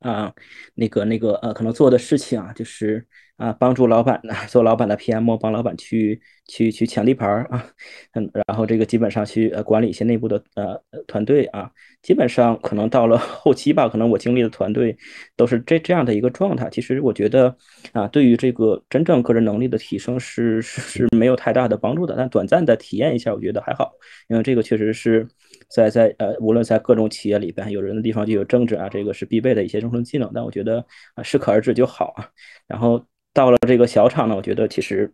[0.00, 0.32] 啊，
[0.74, 3.06] 那个那个呃，可能做的事情啊，就是。
[3.36, 7.66] 啊，帮助老板呢，做老板的 PM，帮老板去去去抢地盘儿啊，
[8.14, 11.70] 嗯，然后这个基本上去呃管理一些内部的呃团队啊，
[12.00, 14.96] 基本上可能到了后期吧，可能我经历的团队
[15.36, 16.70] 都是这这样的一个状态。
[16.70, 17.54] 其实我觉得
[17.92, 23.92] 啊，对于这个真正个人能力的提升是是是没有太大的帮助的，但短暂的体验一下，我觉得还好，
[24.28, 25.28] 因为这个确实是
[25.68, 30.84] 在在呃，无论在各种企业里边，有人的地方就有政治啊，这个是必备的一些生存技能，但我觉得，
[31.22, 32.28] 适可而止就好啊，
[32.66, 33.04] 然后。
[33.36, 35.12] 到了这个小厂呢，我觉得其实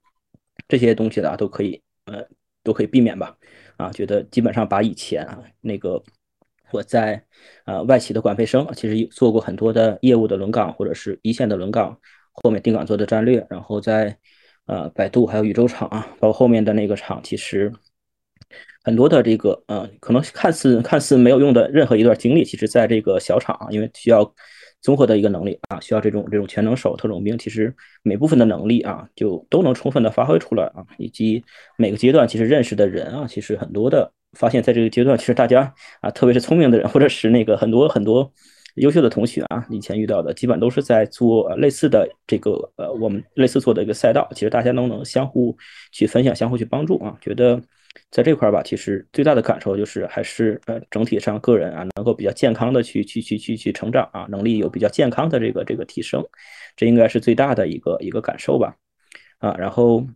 [0.69, 2.25] 这些东西的都可以，呃，
[2.63, 3.37] 都可以避免吧。
[3.77, 6.01] 啊，觉得基本上把以前啊那个
[6.71, 7.21] 我在
[7.65, 11.99] 呃外企的管培生，其实做过很多的业务的轮岗或者是一线的轮岗，
[12.31, 14.17] 后面定岗做的战略，然后在
[14.67, 17.73] 呃百度还有宇宙厂啊，包括后面的那个厂，其实
[18.83, 24.35] 很多的这个呃可能看似看似没有用的任何一段经历，其实在这个小厂啊，因为需要。
[24.85, 27.73] 综合的一个能力啊，需要这种这种全能手、特种兵，其实
[28.03, 31.41] 每部分的能力啊，就都能充分的发挥出来啊，以及
[31.79, 38.29] 每个阶段其实认识的人啊，其实很多的发现，在这个阶段，其实大家啊，特别是聪明的人，或者是那个很多很多
[38.75, 45.57] 优秀的同学啊，以前遇到的，基本都是在做类似的这个呃，我们类似做的一个赛道，其实大家都能相互
[45.93, 47.63] 去分享、相互去帮助啊，觉得。
[48.11, 56.23] 在这块儿吧，其实最大的感受就是，还是呃整体上个人啊，能够比较健康的去去去去去成长啊，能力有比较健康的这个这个提升，
[56.77, 58.77] 这应该是最大的一个一个感受吧，
[59.39, 60.07] 啊，然后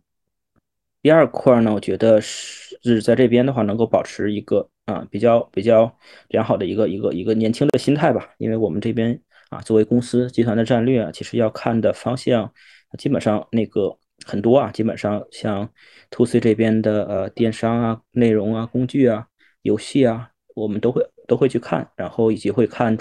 [1.01, 5.97] 第二块呢，我觉得是在这边的话，能够保持一个啊比较比较
[6.27, 9.19] 良好的一个一个一个年轻的心态吧，因为我们这边
[9.49, 12.53] 啊，作为公司集团的战略啊，其实要看的方向，
[12.97, 13.97] 基本上那个。
[14.25, 15.69] 很多啊，基本上像
[16.09, 19.27] to C 这边的呃电商啊、内容啊、工具啊、
[19.61, 22.97] 游戏啊，我们都会都会去看，然后以及会看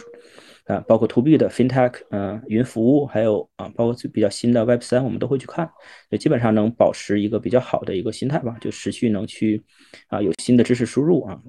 [0.65, 5.71] 啊，包括 to B 的 FinTech，嗯，云服务，还有啊，包括比较新的 Web 三，我们都会去看，
[6.11, 9.65] 就基本上能保持一个比较好的一个心态吧，就持续能去
[10.09, 11.41] 啊有新的知识输入啊。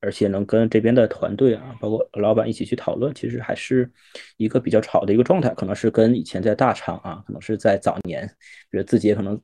[0.00, 3.90] 而且能跟这边的团队啊，包括老板一起去讨论，其实还是
[4.36, 5.48] 一个比较吵的一个状态。
[5.54, 8.26] 可能是跟以前在大厂啊，可能是在早年，
[8.70, 9.40] 比如字节可能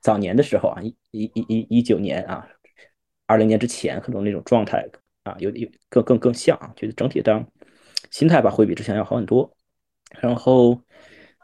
[0.00, 2.46] 早年的时候啊，一一一一一九年啊，
[3.26, 4.86] 二零年之前，可能那种状态
[5.24, 7.44] 啊，有有更更更像啊，觉得整体的
[8.10, 9.50] 心态吧，会比之前要好很多。
[10.20, 10.80] 然后，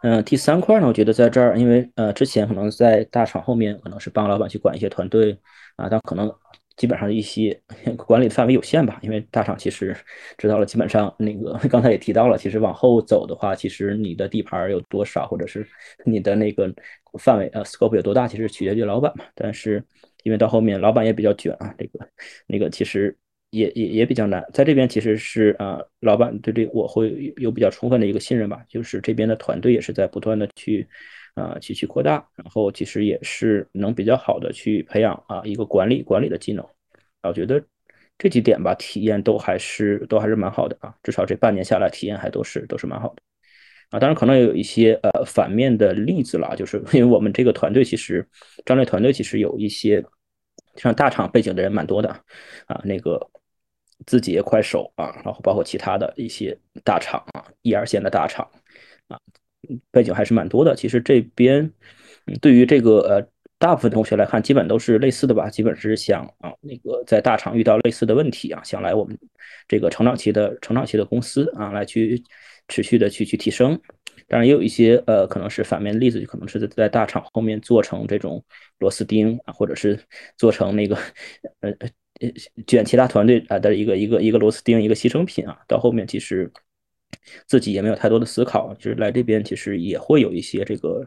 [0.03, 5.38] 嗯，第三块呢，我觉得在这儿，因为呃，之前可能在大厂后面，可能是帮老板去管一些团队
[5.76, 6.32] 啊，但可能。
[6.76, 7.58] 基本上一些
[7.96, 9.96] 管理范围有限吧，因为大厂其实
[10.38, 15.66] 知道了，基本上那个 刚才也提到了，其实往后走的话，其实你的地盘有多少，或者是
[16.04, 16.72] 你的那个
[17.18, 19.24] 范围呃 scope 有多大，其实取决于老板嘛。
[19.34, 19.84] 但是
[20.22, 22.08] 因为到后面老板也比较卷啊，这个
[22.46, 23.16] 那个其实
[23.50, 24.44] 也也也比较难。
[24.52, 30.88] 在这边其实是啊，老板对这我会有比较充分的一个信任吧，就是这边的团队也是在不断的去。
[31.35, 36.64] 啊，继续扩大，然后其实也是能比较好的去培养啊一个管理管理的技能，
[37.22, 37.62] 啊，我觉得
[38.18, 43.22] 这几点吧，体验都还是都还是蛮好的啊，至少这半年下来，体验还都是都是蛮好的
[43.91, 43.99] 啊。
[43.99, 48.26] 当然，可能有一些呃反面的例子了，就是 因为我们这个团队其实
[48.64, 50.05] 战略团队其实有一些
[50.76, 52.09] 像大厂背景的人蛮多的
[52.66, 53.30] 啊，那个
[54.07, 58.49] 字节、快手啊，然后包括其他的一些大厂啊，一二线的大厂
[59.09, 59.18] 啊，
[59.90, 60.74] 背景还是蛮多的。
[60.74, 61.70] 其实这边
[62.40, 63.28] 对于这个呃。
[63.62, 69.16] 大部分同学来看，基本都是类似的吧，基本是想啊，那个在大厂遇到类似的问题啊，想来我们
[69.68, 72.20] 这个成长期的成长期的公司啊，来去
[72.66, 73.80] 持续的去去提升。
[74.26, 78.44] 当然，也有一些呃，可能是反面例子，就可能是在在大厂后面做成这种
[78.80, 79.96] 螺丝钉啊，或者是
[80.36, 80.96] 做成那个
[81.60, 81.70] 呃
[82.20, 82.32] 呃
[82.66, 85.56] 卷其他团队啊的一个一个一个螺丝钉，一个牺牲品啊。
[85.68, 86.50] 到后面其实
[87.46, 91.06] 自己也没有太多的思考，就是来这边其实也会有一些这个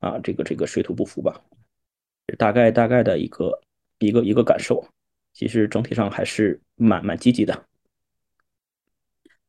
[0.00, 1.40] 啊，这个这个水土不服吧。
[2.38, 3.60] 大概大概的一个
[3.98, 4.84] 一个一个感受，
[5.32, 7.64] 其实整体上还是蛮蛮积极的。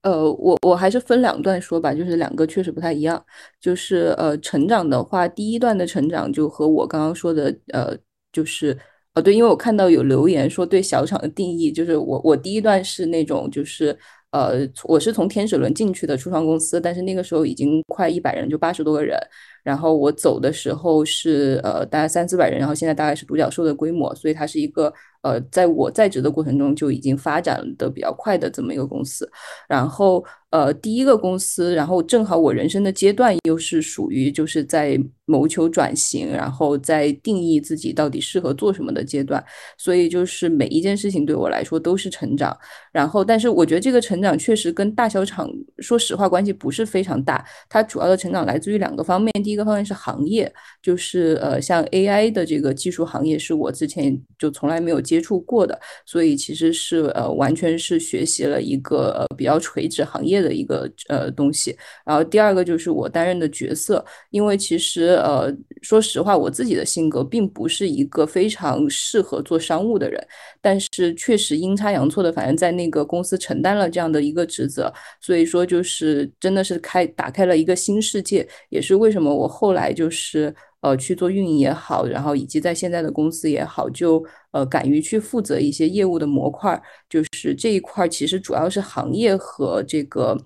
[0.01, 3.26] 呃，我我还是分两段说吧，就是两个确实不太一样。
[3.60, 7.97] 就是呃，成长的话，第一段的成长就和我刚刚说的，呃，
[8.32, 8.78] 就是
[9.14, 13.97] 呃，对，因为我看到有留言说对小厂的定义，就是我我第一段是那种就是
[14.36, 19.18] 呃，我是从天使轮进去的初创公司，但是那个时候已经快一百人，就八十多个人。
[19.64, 24.94] 然后我走的时候是呃大概三四百人，然后现在大概是独角兽的规模，所以它是一个
[25.26, 29.30] 呃在我在职的过程中就已经发展的比较快的这么一个公司，
[29.68, 30.24] 然后。
[30.52, 39.44] 呃，第一个公司，然后正好我人生的阶段又是属于就是在谋求转型，然后在定义自己到底适合做什么的阶段，
[39.78, 42.58] 所以就是每一件事情对我来说都是成长。
[42.94, 50.50] 然后，但是我觉得这个成长确实跟大小厂说实话关系不是非常大，它主要的成长来自于两个方面，第一个方面是行业，
[50.82, 60.36] 就是呃像 AI 的这个技术行业是我之前就从来没有接接触过的，所以其实是呃完全是学习了一个呃比较垂直行业。
[60.36, 65.49] 的一个呃东西，然后第二个就是我担任的角色，因为其实呃
[65.82, 70.22] 说实话，我自己的性格并不是一个非常适合做商务的人，
[70.61, 80.53] 但是确实阴差阳错的，反正在那个公司承担了这样的一个职责，所以说就是真的是开打开了一个新世界，也是为什么我后来就是
[80.86, 90.38] 呃去做运营也好，然后以及在现在的公司也好，就呃敢于去负责一些业务的模块，就是这一块其实主要是行业和这个。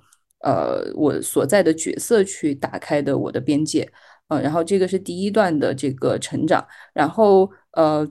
[0.42, 3.86] 呃，我所在的角色去打开的我的边界，
[4.30, 8.10] 嗯，然后这个是第一段的这个成长，然后呃，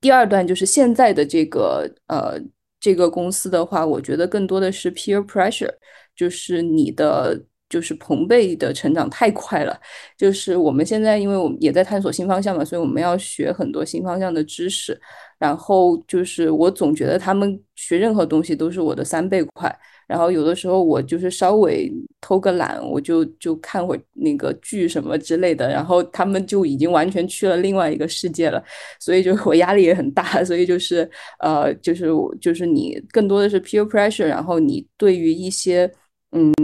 [0.00, 2.40] 第二段就是现在的这个呃
[2.80, 5.74] 这个公司的话，我觉得更多的是 peer pressure，
[6.16, 9.78] 就是你的就是朋辈的成长太快了，
[10.16, 14.98] 就是我们现在因为我们也在探索新方向嘛，所以我们要学很多新方向的知识，
[15.38, 19.74] 然后就是我总觉得他们学任何东西都是我的三倍快。
[20.06, 21.92] 然后有的时候我就是稍微
[22.22, 28.64] 偷个懒，我就就看会那个剧什么之类的，然后他们就已经完全去了另外一个世界了，
[28.98, 31.08] 所以就我压力也很大，所以就是
[31.40, 35.90] 呃就是我就是你更多的是 peer pressure，然后你对于一些
[36.32, 36.54] 嗯。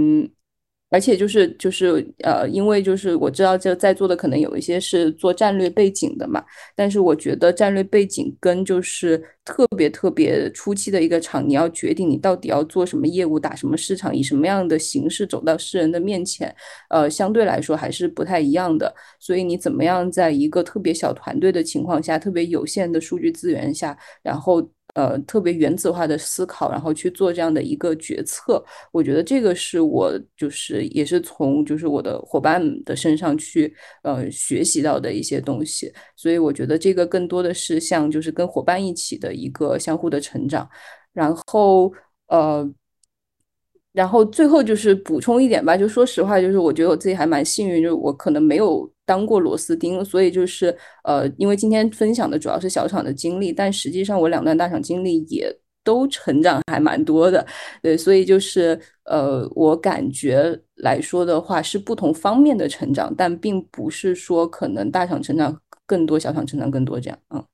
[0.95, 6.41] 而且就是就是呃，因为就是我知道这在座的可能有一些是做战略背景的嘛，
[6.77, 16.55] 但是我觉得战略背景跟就是特别特别初期的一个厂，你要决定你到底要做什么业务，打什么市场，以什么样的形式走到世人的面前，
[16.91, 18.95] 呃，相对来说还是不太一样的。
[19.19, 24.71] 所以你怎么样在一个特别小团队的情况下，特别有限的数据资源下，然后。
[24.95, 40.69] 呃，特别原子化的思考，然后去做这样的一个决策，我觉得这个是我就是也是从就是我的伙伴的身上去呃学习到的一些东西，所以我觉得这个更多的是像就是跟伙伴一起的一个相互的成长，
[41.13, 41.93] 然后
[42.29, 42.69] 呃。
[43.93, 57.47] 然后最后就是补充一点吧，就说实话，就是我觉得我自己还蛮幸运，就是我可能没有当过螺丝钉，所以就是呃，因为今天分享的主要是小厂的经历，但实际上我两段大厂经历也都成长还蛮多的，
[57.83, 67.45] 对，所以就是呃，我感觉来说的话是不同方面的成长，但并不是说可能大厂成长更多，小厂成长更多这样，嗯，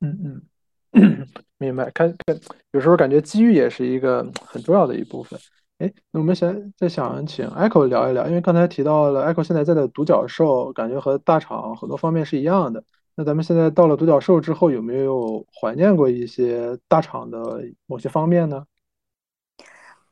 [0.00, 0.42] 嗯嗯。
[1.58, 5.38] 明白，看看，有时候感觉机遇也是一个很重要的一部分。
[5.78, 12.82] 哎，那我们先再想请 Echo 聊一聊，因为刚才提到了 Echo 现在在的独角兽，感觉和大厂很多方面是一样的。
[13.14, 18.64] 那咱们现在到了独角兽之后，有没有怀念过一些大厂的某些方面呢？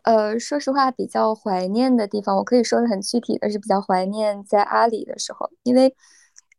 [0.02, 5.94] 呃，说实话，比较怀念的地方，我可以说的很具体的是，比较怀念在阿里的时候，因为。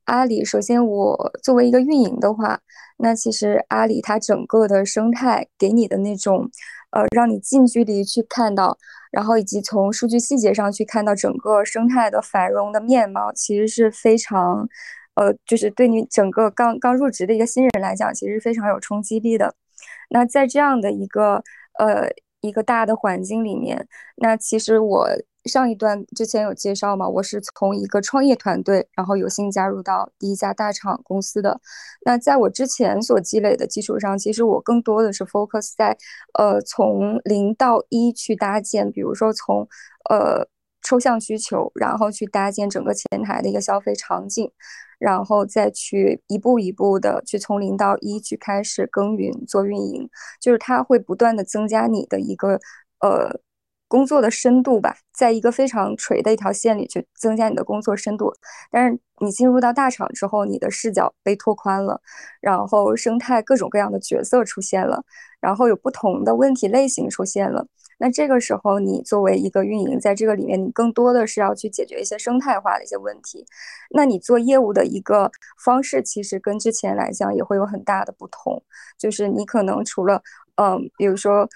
[0.07, 2.61] 阿里，首先我作为一个运营的话，
[2.95, 6.49] 那其实阿里它整个的生态给你的那种，
[6.97, 8.75] 呃，让你近距离去看到，
[9.11, 14.67] 然后以及从数据细节上去看到整个生态的繁荣的面貌，其实是非常，
[15.13, 19.53] 呃，就是对你整个刚刚入职的一个新人来讲，其实非常有冲击力的。
[20.09, 21.43] 那在这样的一个
[21.77, 22.09] 呃
[22.41, 25.09] 一个大的环境里面，那其实我。
[25.45, 31.57] 上一段之前有介绍嘛，我是从一个创业团队，然后有幸加入到第一家大厂公司的。
[32.05, 35.97] 那在我之前所积累的基础上，其实我更多的是 focus 在，
[36.37, 39.65] 呃，从零到一去搭建，比如说从
[40.09, 40.45] 呃
[40.87, 44.49] 抽象需求，然后去搭建整个前台的一个消费场景，
[44.99, 50.09] 然后再去一步一步的去从零到一去开始耕耘做运营，
[50.39, 52.59] 就是它会不断的增加你的一个
[53.01, 53.41] 呃。
[53.89, 58.33] 工作的深度吧，在一个非常垂的一条线里去增加你的工作深度，
[58.69, 62.01] 但是你进入到大厂之后，你的视角被拓宽了，
[62.41, 65.05] 然后生态各种各样的角色出现了，
[65.39, 67.65] 然后有不同的问题类型出现了。
[67.97, 73.45] 那这个时候，你作为一个运营，在这个里面，你更多的是要去解决一些生态化的一些问题。
[73.91, 75.31] 那你做业务的一个
[75.63, 78.63] 方式，其实跟之前来讲也会有很大的不同，
[78.97, 80.21] 就是你可能除了
[80.55, 81.47] 嗯，比如说。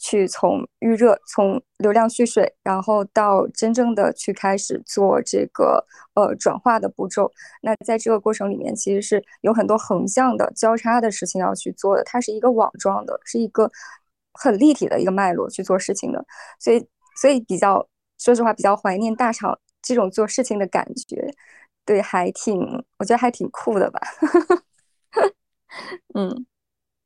[0.00, 5.84] 去从预热，从流量蓄水，然后到真正的去开始做这个
[6.14, 7.28] 呃转化的步骤。
[7.62, 12.04] 那在这个过程里面，其实是有很多横向的交叉的事情要去做的。
[12.04, 13.68] 它是一个网状的，是一个
[14.42, 16.24] 很立体的一个脉络去做事情的。
[16.58, 16.86] 所以，
[17.20, 17.86] 所以比较
[18.18, 21.30] 说实话，比较怀念大厂这种做事情的感觉。
[21.84, 22.60] 对，还挺，
[22.98, 24.00] 我觉得还挺酷的吧。
[26.14, 26.46] 嗯。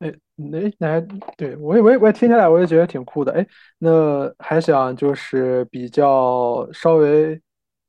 [0.00, 1.00] 哎，那那
[1.36, 3.30] 对我也我也我也听起来我也觉得挺酷的。
[3.32, 3.46] 哎，
[3.78, 7.40] 那还想就是比较稍微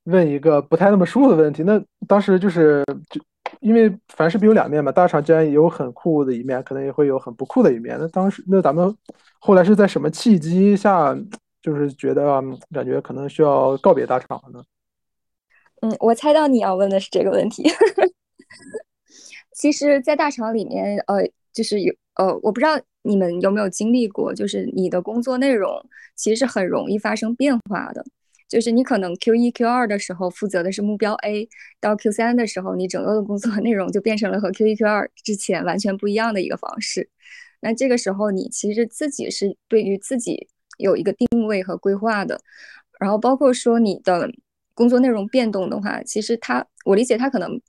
[0.04, 1.64] 问一个不太那么舒服的问题。
[1.64, 3.20] 那当时就是就
[3.60, 7.98] 因为凡事必有两面嘛，大厂既然有很酷的一面，可能也会有很不酷的一面。
[8.00, 8.96] 那当时那咱们
[9.40, 11.16] 后来是在什么契机下，
[11.62, 12.42] 就是觉得
[12.74, 14.64] 感觉可能需要告别大厂了呢？
[15.82, 17.64] 嗯，我猜到你要问的是这个问题。
[19.56, 21.94] 其实，在大厂里面，呃，就是有。
[22.16, 25.84] 呃，我不知道你们有没有经历过，就是你的工作内容
[26.16, 28.06] 其实是很容易发生变化的。
[28.54, 31.50] 就是你可能 Q 一、Q 二的时候负责的是目标 A，
[31.80, 37.10] 到 Q 三的时候，你整个的工作 内容就变成了和 Q 一、Q 二之前完全不一样的一个方式。
[37.62, 40.48] 那这个时候，你其实自己是对于自己
[40.78, 42.40] 有一个定位和规划的。
[43.00, 44.30] 然后包括说你的
[44.76, 47.60] 工作内容变动的话，其实它，我理解它可能。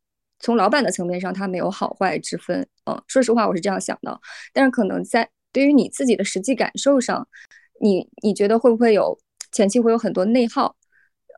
[0.41, 2.67] 从老板的层面上，他没有好坏之分。
[2.85, 4.21] 嗯，说实话，我是这样想的。
[4.53, 7.27] 但是可能在对于你自己的实际感受上，
[7.81, 9.19] 你你觉得会不会有
[9.55, 10.77] 前期会有很多内耗？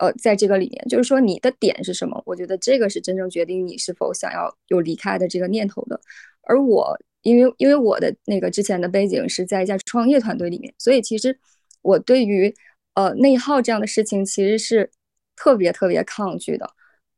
[0.01, 2.21] 呃，在这个里面，就是说你的点是什么？
[2.27, 5.99] 我觉得这个是真正决定你是否想要有离开的这个念头的。
[6.43, 11.39] 而我，因为因为我的那个之前的背景是在一家创业团队里面，所以其实
[11.81, 12.55] 我对于
[12.95, 14.91] 呃内耗这样的事情其实是
[15.35, 16.69] 特别特别抗拒的。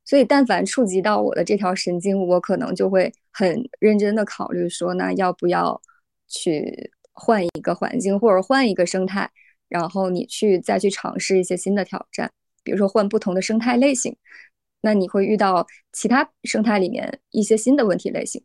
[0.05, 5.79] 所以，但凡触及到我的这条神经，我可能就会很认真的考虑说，那要不要
[6.29, 9.31] 去换一个环境，或者换一个生态，
[9.69, 12.31] 然后你去再去尝试一些新的挑战，
[12.63, 14.17] 比如说换不同的生态类型，
[14.81, 18.43] 那你会遇到其他生态里面一些新的问题类型，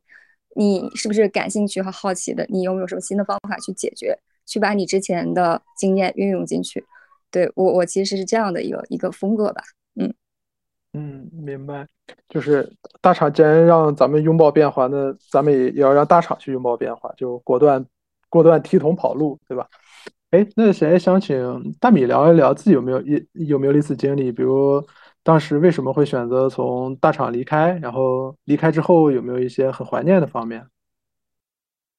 [0.56, 2.46] 你是不是感兴趣和好奇的？
[2.50, 6.84] 你有没有什么新的方法去解决，去把你之前的经验运用进去？
[7.32, 9.64] 对我，我其实是这样的一个一个风格吧，
[9.96, 10.14] 嗯。
[10.96, 11.88] 嗯，明白，
[12.30, 12.72] 就是
[13.02, 17.84] 大厂既然让咱们拥抱变化，那咱们也也要让大厂去拥抱变化，就果断
[18.30, 19.68] 果断提桶跑路，对吧？
[20.34, 21.38] 哎，那谁想请
[21.80, 24.32] 大米聊一聊自己有没有一有没有类似经历？
[24.32, 24.84] 比如
[25.22, 30.66] 当时为什么会选择从大厂离开，然后离开之后有没有一些很怀念的方面？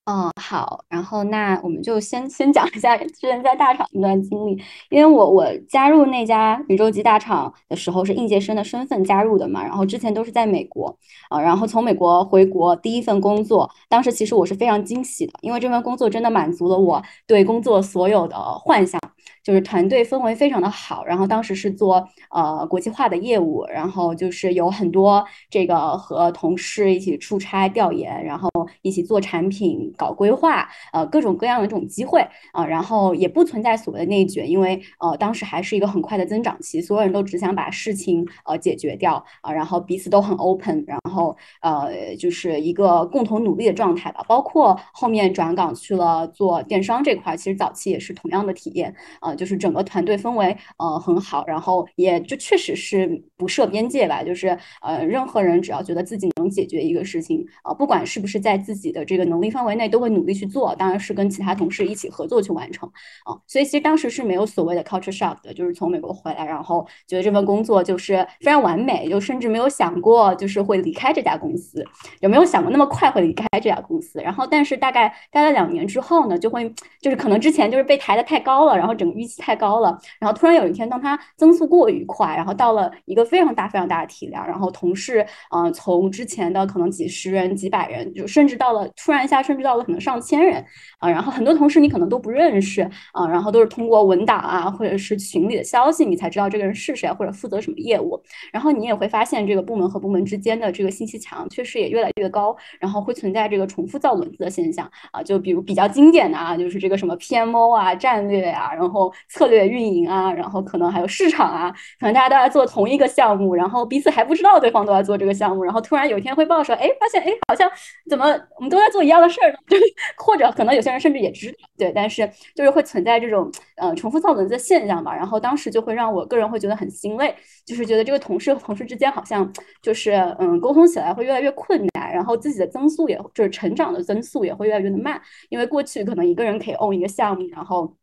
[0.07, 4.51] 嗯，好，然后那我们就先先讲一下之前在大厂一段经历，
[4.91, 10.95] 因为我我加入那家宇宙级大厂的时候是应届生的身份加入的嘛，然后之前都是在美国，
[11.31, 19.01] 啊，然后从美国回国第一份工作，当时其实我是非常惊喜的，因为这份工作真的满足了我对工作所有的幻想。
[19.45, 44.25] 就是团队氛围非常的好，然后当时是做呃国际化的业务，然后就是有很多这个和同事一起出差调研，然后一起做产品、搞规划，呃，各种各样的这种机会啊，然后也不存在所谓的内卷，因为呃，当时还是一个很快的增长期，所有人都只想把事情呃解决掉啊，然后彼此都很 open，然后呃，就是一个共同努力的状态吧。
[44.27, 60.75] 包括后面转岗去了做电商这块，其实早期也是同样的体验啊，就是整个团队氛围呃很好，然后也就确实是不设边界吧，就是呃，任何人只要觉得自己能解决一个事情啊，不管是不是在自己的这个能力范围内，都会努力去做。
[60.77, 62.89] 当然是跟其他同事一起合作去完成
[63.25, 63.35] 啊。
[63.47, 71.85] 所以其实当时是没有所谓的 culture shock 的，就是从美国回来，然后觉得这份工作就是非常完美，就甚至没有想过就是会离开这家公司，
[72.21, 74.21] 有没有想过那么快会离开这家公司？
[74.21, 90.65] 然后但是大概待了两年之后呢，就会就是可能之前就是被抬的太高了，然后整个预期太高了，然后突然有一天当它增速过于快，然后到了一个非常大非常大的体量，然后同事嗯从之前的可能几十人几百人，就甚至到了突然一下甚至到了可能上千人
[90.99, 98.23] 啊，然后很多同事你可能都不认识啊，然后都是通过文档啊或者是群里的消息你才知道这个人是谁或者负责什么业务，
[98.53, 104.91] 然后你也会发现这个部门和部门之间的这个信息墙确实也越来越高，然后会存在这个重复造轮子的现象。
[105.13, 117.71] 啊，就比如比较经典的啊，就是这个什么 PMO 啊、战略啊，然后策略运营啊，然后可能还有市场啊，可能大家都在做同一个项目，然后彼此还不知道对方都在做这个项目，然后突然有一天汇报说，哎，发现哎，好像
[118.09, 119.59] 怎么我们都在做一样的事儿呢？
[119.69, 119.77] 就
[120.17, 125.15] 或者可能有些人甚至也知道，对，但是就是会存在这种呃重复造轮子的现象吧。
[125.15, 127.35] 然后当时就会让我个人会觉得很心累，
[127.65, 129.51] 就是觉得这个同事和同事之间好像
[129.83, 137.95] 就是嗯沟通起来会越来越困难，然后自己的增速也就是成长的增速也会越来越慢，因为过去可能一个人可以 own 一个项目，然后。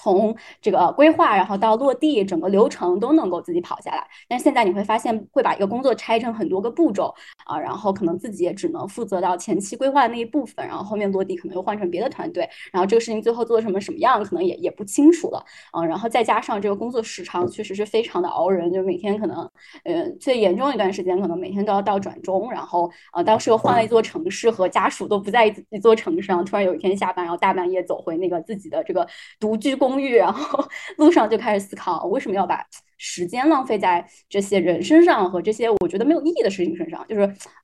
[0.00, 4.06] 从这个规划，然后到落地，整个流程都能够自己跑下来。
[4.28, 7.12] 但现在你会发现，会把一个工作拆成很多个步骤
[7.46, 15.84] 啊，然后可能自己也只能负责到前期规划的那一部分，然后后面落地可能又换成别的团队，然后这个事情最后做成什么什么样，可能也也不清楚了啊。
[15.84, 19.38] 然后再加上这个工作时长确实是非常的熬人，就每天可能，
[19.82, 29.04] 呃，最严重一段时间可能每天都要到转中，然后呃，当时又换了一座城市，和家属都不在一座城市上，突然有一天下班，然后大半夜走回那个自己的这个
[29.40, 29.87] 独居公。
[29.88, 30.68] 公寓，然后
[30.98, 32.62] 路上就开始思考，为什么要把。
[32.98, 37.22] 时间浪费在这些人身上和这些我觉得没有意义的事情身上，就是，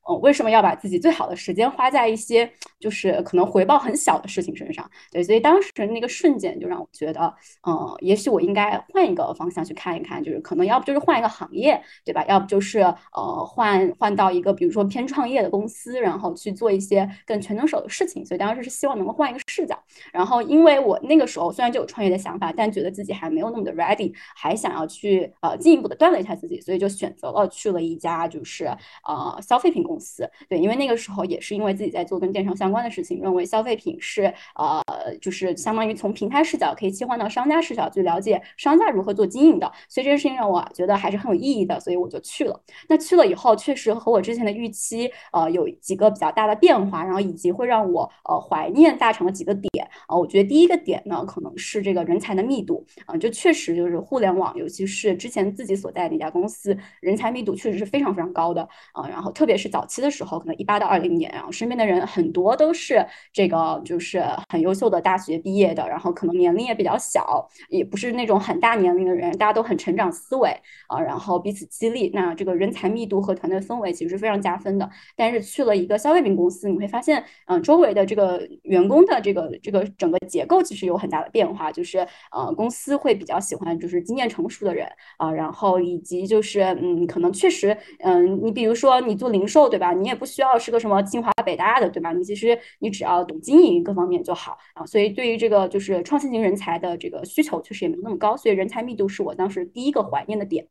[0.09, 4.89] 嗯，为什么要把自己最好的时间花在一些就是可能回报很小的事情身上？
[5.11, 7.33] 对，所以当时那个瞬间就让我觉得，
[7.67, 12.23] 嗯，也许我应该换一个方向去看一看，就是可能要不就是换一个行业，对吧？
[12.27, 18.25] 要不就是呃换换到一个比如说偏创业的公司，然后去做一些更全能手的事情。
[18.25, 19.77] 所以当时是希望能够换一个视角。
[20.13, 25.24] 然后因为我那个时候虽然就有创业的想法，但觉得自己还没有那么的 ready，还想要去。
[25.41, 28.65] 呃，进一步的锻炼一下自己，所以就选择了去了一家就是
[29.07, 30.29] 呃消费品公司。
[30.49, 34.81] 对，因为那个时候也是因为自己在做跟电商相关的事情，认为消费品是呃
[35.21, 42.59] 就是相当于从平台视角可以切换到商家视角去了解商家如何做经营的，所以这件事情让我觉得还是很有意义的，所以我就去了。
[42.87, 50.15] 那去了以后，确实和我之前的预期呃有几个比较大的变化，然后以及会让我呃怀念大厂的几个点啊。
[50.17, 59.07] 我觉得第一个点呢，可能是这个人才的密度啊，就确实就是互联网，尤其是之前自己所在的一家公司，人才密度确实是非常非常高的啊。
[59.07, 70.49] 然后特别是早期的时候，可能一八到二零年，然后身边的人很多都是这个就是很优秀的大学毕业的，然后可能年龄也比较小，也不是那种很大年龄的人，大家都很成长思维
[70.87, 74.89] 啊，然后彼此激励，那这个人才密度和团队氛围其实是非常加分的。
[75.15, 81.99] 但是去了一个消费品公司，你会发现，嗯，周围的这个员工的这个这个整个结构其实有很大的变化，就是
[82.31, 84.87] 呃，公司会比较喜欢就是经验成熟的人
[85.17, 85.31] 啊。
[85.31, 89.93] 然后以及就是，嗯，可能确实，嗯，你比如说你做零售，对吧？
[89.93, 92.11] 你也不需要是个什么清华北大的，对吧？
[92.13, 94.85] 你其实你只要懂经营各方面就好啊。
[94.85, 98.35] 所以对于这个就是创新型人才的这个需求，确实也没有那么高。
[98.37, 100.67] 所以人才密度是我当时第一个怀念的点。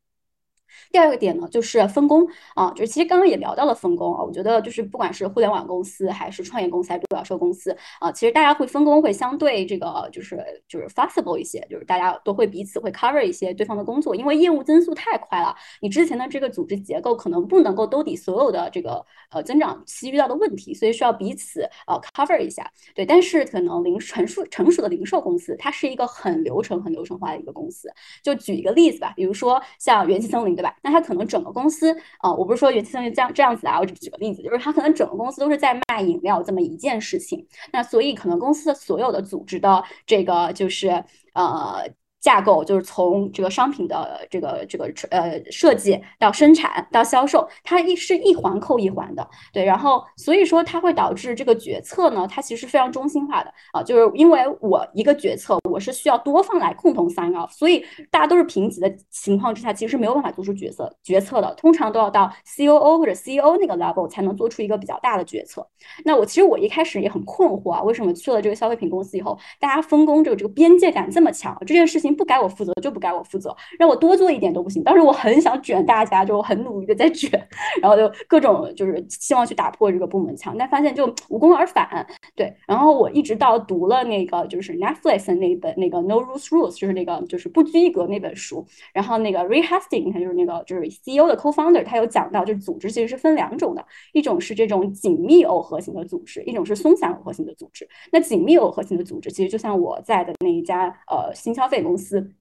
[0.90, 4.22] 第二个点呢，就是分工啊，就是其实刚刚也聊到了分工啊。
[4.22, 22.70] 我觉得就是不管是互联网公司还是创业公司还是独角兽公司啊，其实大家会分工会相对这个就是就是 flexible 一些，就是大家都会彼此会 cover 一些对方的工作，因为业务增速太快了，你之前的这个组织结构可能不能够兜底所有的这个呃增长期遇到的问题，所以需要彼此呃 cover 一下。
[22.94, 27.88] 对，但是可能零成熟成熟的零售公司，它是一个很流程很流程化的一个公司。
[28.22, 30.74] 就举一个例子吧，比如说像元气森林，对吧？
[30.82, 41.04] 那他可能整个公司啊，我不是说元气森林这样这样子啊，我举个例子，就是他可能整个公司都是在卖饮料这么一件事情，那所以可能公司的所有的组织的这个就是
[41.34, 41.88] 呃。
[42.24, 65.68] 架构，就是从这个商品的这个这个呃设计到生产到销售，它一是一环扣一环的，对，然后所以说它会导致这个决策呢，它其实非常中心化的啊，就是因为我一个决策我是需要多方来共同 sign off，所以大家都是平级的情况之下，其实没有办法做出决策决策的，通常都要到 C O O 或者 C E O 那个 level 才能做出一个比较大的决策。
[66.06, 71.54] 那我其实我一开始也很困惑啊，为什么去了这个消费品公司以后，大家分工这个这个边界感这么强？
[71.66, 74.82] 这件事情不该我负责就不该我负责，让我多做一点都不行。
[74.82, 77.30] 当时我很想卷大家，就很努力的在卷，
[77.82, 82.06] 然后就各种就是希望去打破这个部门墙，但发现就无功而返。
[82.36, 97.88] 对，然后我一直到读了那个就是 Netflix 那本那个 No Rules Rules，就是那个就是不拘一格那本书，然后那个 Ray Hastings 他就是那个就是 CEO 的 Co-founder，他有讲到，就是组织其实是分两种的，一种是这种紧密耦合型的组织，一种是松散耦合型的组织。
[98.12, 102.03] 那紧密耦合型的组织，其实就像我在的那一家呃新消费公司。
[102.04, 102.34] 公司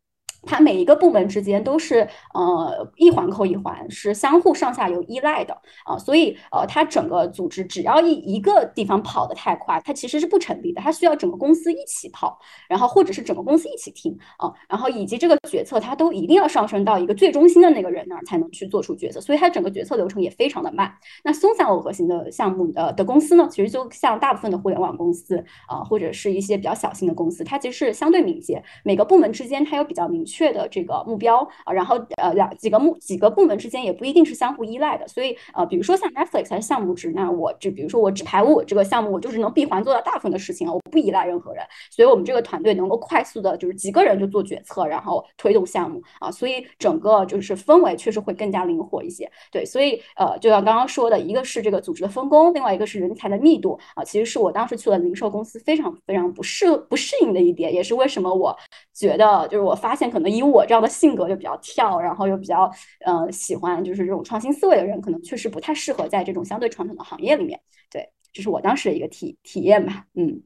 [0.45, 5.53] 它每一个部门之间都是呃一环扣一环，是相互上下游依赖的
[5.85, 12.37] 啊，所以呃它整个组织只要一一个地方跑得太快，它其实是不成立的，它需要整个公司一起跑，
[12.67, 20.93] 然后或者是整个公司一起听啊，然后以及这个决策它都一定要上升到一个最中心的那个人那儿才能去做出决策，所以它整个决策流程也非常的慢。
[21.23, 25.37] 那松散耦合型的项目呃的公司呢，其实就像大部分的互联网公司
[25.67, 30.32] 啊，或者是一些比较小型的公司，它其实是相对敏捷，每个部门之间它有比较明确。
[30.33, 49.29] 确的这个目标啊，然后呃两几个目几个部门之间也不一定是相互依赖的，所以呃比如说像 Netflix 它是项目制，那我就比如说我只排我这个项目，我就是能闭环做到大部分的事情我不依赖任何人，所以我们这个团队能够快速的就是几个人就做决策，然后推动项目啊，所以整个就是氛围确实会更加灵活一些。
[49.51, 58.55] 对，所以呃就像刚刚说的，一个是这个组织的分工，另外一个是人才的密度啊，其实是我当时去了零售公司非常非常不适不适应的一点，也是为什么我
[58.93, 60.22] 觉得就是我发现可能。
[60.29, 62.71] 以我这样的性格就比较跳，然后又比较
[63.05, 67.59] 呃喜欢就是这种创新思维的人，可能确实不太适合在这种相对传统的行业里面。
[67.89, 70.05] 对，这是我当时的一个体体验吧。
[70.13, 70.41] 嗯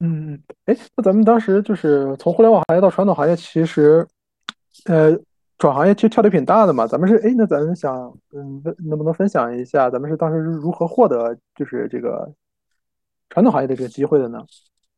[0.00, 4.06] 嗯嗯，哎，那咱们当时就是从互联网行业到传统行业，其实
[4.86, 5.16] 呃
[5.56, 6.86] 转行业其实跳的挺大的嘛。
[6.86, 12.30] 咱们是哎，那咱们想嗯，能不能分享一下咱们是当时是如何获得就是这个
[13.30, 14.44] 传统行业的这个机会的呢？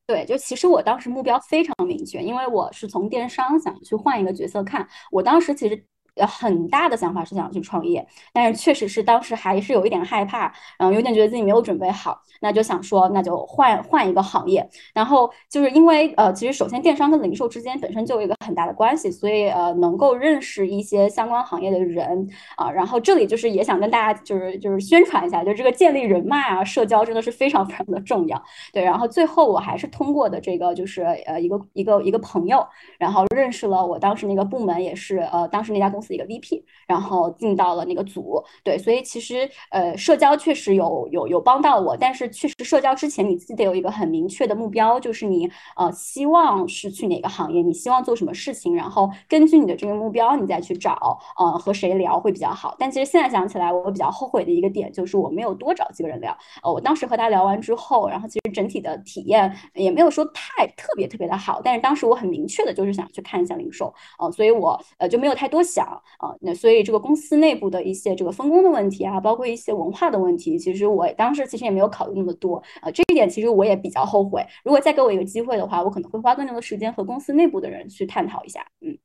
[0.07, 5.84] 对，就其实我当时目标非常明确，因为我是从电商想去换一个角色看，我当时其实。
[6.16, 14.66] 呃，很大的想法是想去创业，但是确实是当时还是有一点害怕，然后有点觉得自己没有准备好，那就想说，那就换换一个行业。
[14.94, 22.70] 然后就是因为呃，其实首先电商跟零售之间本身就有一个很大的关系，所以呃，能够认识一些相关行业的人啊。
[22.70, 28.42] 然后这里就是也想跟大家就是就是宣传一下，就这个建立人脉啊，社交真的是非常 非常的重要。
[28.72, 32.66] 对，然后最后我还是通过的这个就是呃一个一个一个朋友，
[32.98, 36.05] 然后认识了我当时那个部门也是呃当时那家公司。
[36.14, 52.74] 一个 VP，然后进到了那个组，对，所以其实呃，社交确实有有有帮到我，但是确实社交之前你自己得有一个很明确的目标，就是你呃希望是去哪个行业，你希望做什么事情，然后根据你的这个目标，你再去找呃和谁聊会比较好。
[52.78, 56.36] 但其实现在想起来，我比较后悔的一个点就是我没有多找几个人聊。
[56.62, 65.95] 呃，我当时和他聊完之后，然后其实整体的体验也没有说太特别特别的好，但是当时我很明确的就是想去看一下零售，呃，所以我呃就没有太多想。
[66.18, 72.90] 啊，那所以这个公司内部的一些这个分工的问题啊，包括一些文化的问题，其实我当时其实也没有考虑那么多啊。
[72.90, 74.44] 这一点其实我也比较后悔。
[74.64, 78.66] 如果再给我一个机会的话，我可能会花更多的时间和公司内部的人去探讨一下。
[78.80, 78.99] 嗯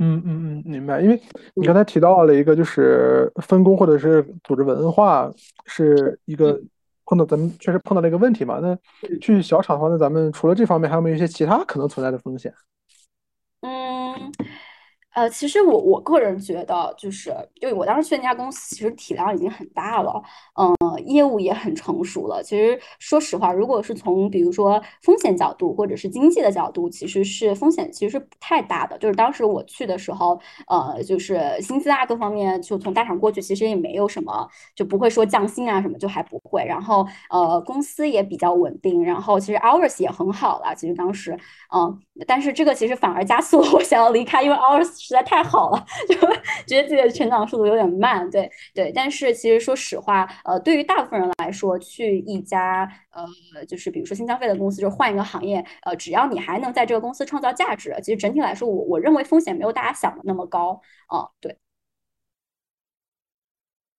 [0.00, 1.00] 嗯嗯嗯，明白。
[1.00, 1.20] 因为
[1.54, 5.28] 你刚才提到了一个，就是分工或者是组织文化
[5.66, 6.60] 是一个
[7.04, 8.60] 碰到咱们确实碰到了一个问题嘛。
[8.60, 8.78] 那
[9.20, 12.54] 去小厂的话，那咱们除了这方面，还有没有一些其他可能存在的风险？
[13.62, 14.32] 嗯。
[15.18, 20.22] 呃，其实我我个人觉得，就是因为我当时去那家公司，其实体量已经很大了，
[20.54, 22.42] 嗯，业务也很成熟了。
[22.42, 28.96] 其实说实话，如果是从比如说风险角度或者是经济的角度，其实是风险其实是不太大的。
[28.98, 36.64] 就是当时我去的时候，呃，就是薪资啊各方面，就从大厂过去，其实也没有什么，就不会说降薪啊什么，就还不会。
[36.64, 40.74] 然后呃，公司也比较稳定，然后其实 hours 也很好了。
[40.74, 41.38] 其实当时，
[41.74, 44.88] 嗯，但是这个其实反而加速了我想要离开，因为 hours。
[44.98, 46.14] 实在太好了， 就
[46.66, 48.92] 觉得自己的成长速度有点慢，对对。
[48.94, 61.28] 但是其实说实话，呃，对于大部分人来说，去一家呃，就是比如说新消费的公司，就换一个行业，呃，只要你还能在这个公司创造价值，其实整体来说，我我认为风险没有大家想的那么高啊。
[61.40, 61.56] 对，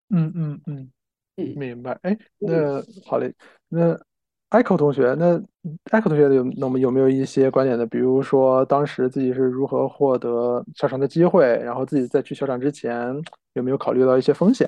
[0.10, 0.92] 嗯嗯嗯
[1.38, 1.98] 嗯，明白。
[2.02, 3.32] 哎，那好嘞，
[3.70, 3.94] 那
[4.50, 5.38] Echo 同学，那
[5.92, 7.86] Echo 同学有那么有没有一些观点呢？
[7.86, 13.16] 比如说当时自己是如何获得校长的机会，然后自己在去校长之前
[13.54, 14.68] 有没有考虑到一些风险？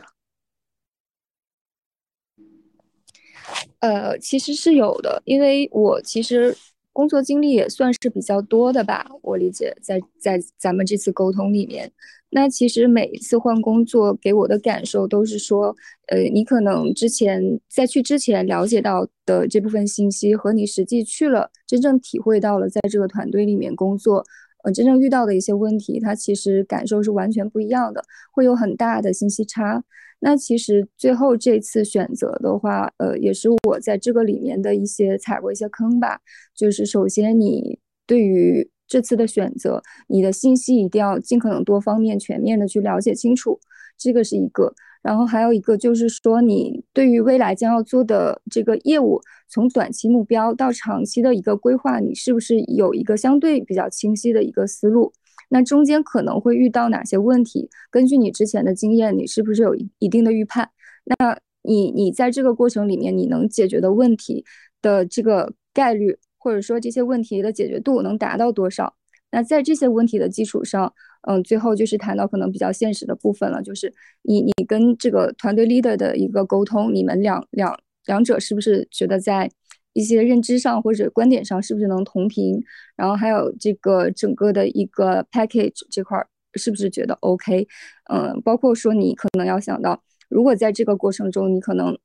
[3.82, 6.56] 呃，其实是有的，因为我其实。
[6.94, 11.90] 工作经历也算是比较多的吧，我理解在在咱们这次沟通里面，
[12.32, 15.74] 那其实每一次换工作给我的感受都是说，
[16.08, 24.26] 呃，你可能之前在去之前了解到的这部分信息和你实际去了真正体会到了在这个团队里面工作，
[24.66, 28.04] 呃，真正遇到的一些问题，它其实感受是完全不一样的，
[28.34, 29.82] 会有很大的信息差。
[30.24, 36.20] 那其实最后这次选择的话，呃，也是我在这个里面的一些踩过一些坑吧。
[36.56, 43.60] 就是首先，你对于这次的选择，你的信息一定要尽可能多方面、全面的去了解清楚，
[43.98, 44.74] 这个是一个。
[45.02, 49.20] 然后还有一个就是说，你对于未来将要做的这个业务，
[49.50, 55.12] 从短期目标到长期的一个规划，你是不是有一个相对比较清晰的一个思路？
[55.54, 57.70] 那中间可能会遇到哪些问题？
[57.90, 60.70] 根据你之前的经验，你是不是有一定的预判？
[61.04, 64.46] 那你你在这个过程里面，你能解决的问题
[64.82, 68.96] 的这个概率，或者说这些问题的解决度能达到多少？
[69.30, 70.94] 那在这些问题的基础上，
[71.28, 79.52] 嗯，最后就是谈到可能比较现实的部分了，就是你你跟这个团队 leader 的一个沟通，你们两两两者是不是觉得在？
[79.94, 82.64] 一些认知上或者观点上是不是能同频？
[82.96, 86.18] 然后还有这个整个的一个 package 这块
[86.56, 87.68] 是不是觉得 OK？
[88.10, 91.98] 嗯，包括说你可能要想到，如果在这个过程中你可能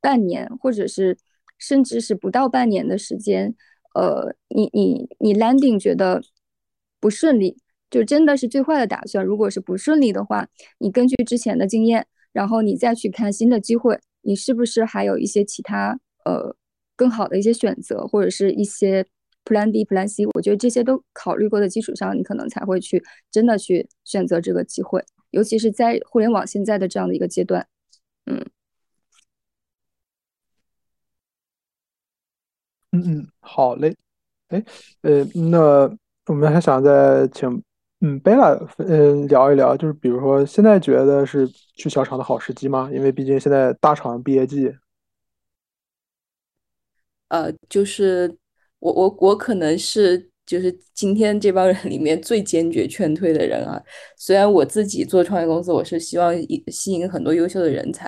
[0.00, 1.16] 半年或者是
[1.58, 3.54] 甚至是不到半年的时间，
[3.94, 6.22] 呃，你你你 landing 觉得
[7.00, 7.56] 不顺利，
[7.90, 9.24] 就真的是最坏的打算。
[9.24, 10.46] 如果是不顺利的话，
[10.78, 16.54] 你根据之前的经验，然后你再去看新的机会，你是不是还有一些其他呃？
[17.02, 19.04] 更好的一些选择，或者是一些
[19.44, 27.66] Plan B、Plan C，我觉得这些都考虑过的基础上，你可能才会去真的去选择这个机会，尤其是在互联网现在的这样的一个阶段。
[28.26, 28.40] 嗯，
[32.92, 33.96] 嗯嗯，好嘞。
[34.50, 34.64] 哎，
[35.00, 35.90] 呃，那
[36.26, 37.60] 我们还想再请
[38.00, 42.88] 嗯贝拉嗯聊一聊，就是比如说现在觉得是去小厂的好时机吗？
[42.92, 44.72] 因为毕竟现在大厂毕业季。
[47.32, 48.28] 呃，就是
[48.78, 53.82] 我我我可能是就是今天这帮人里面最坚决劝退的人啊。
[54.18, 56.34] 虽然我自己做创业公司，我是希望
[56.70, 58.06] 吸引很多优秀的人才，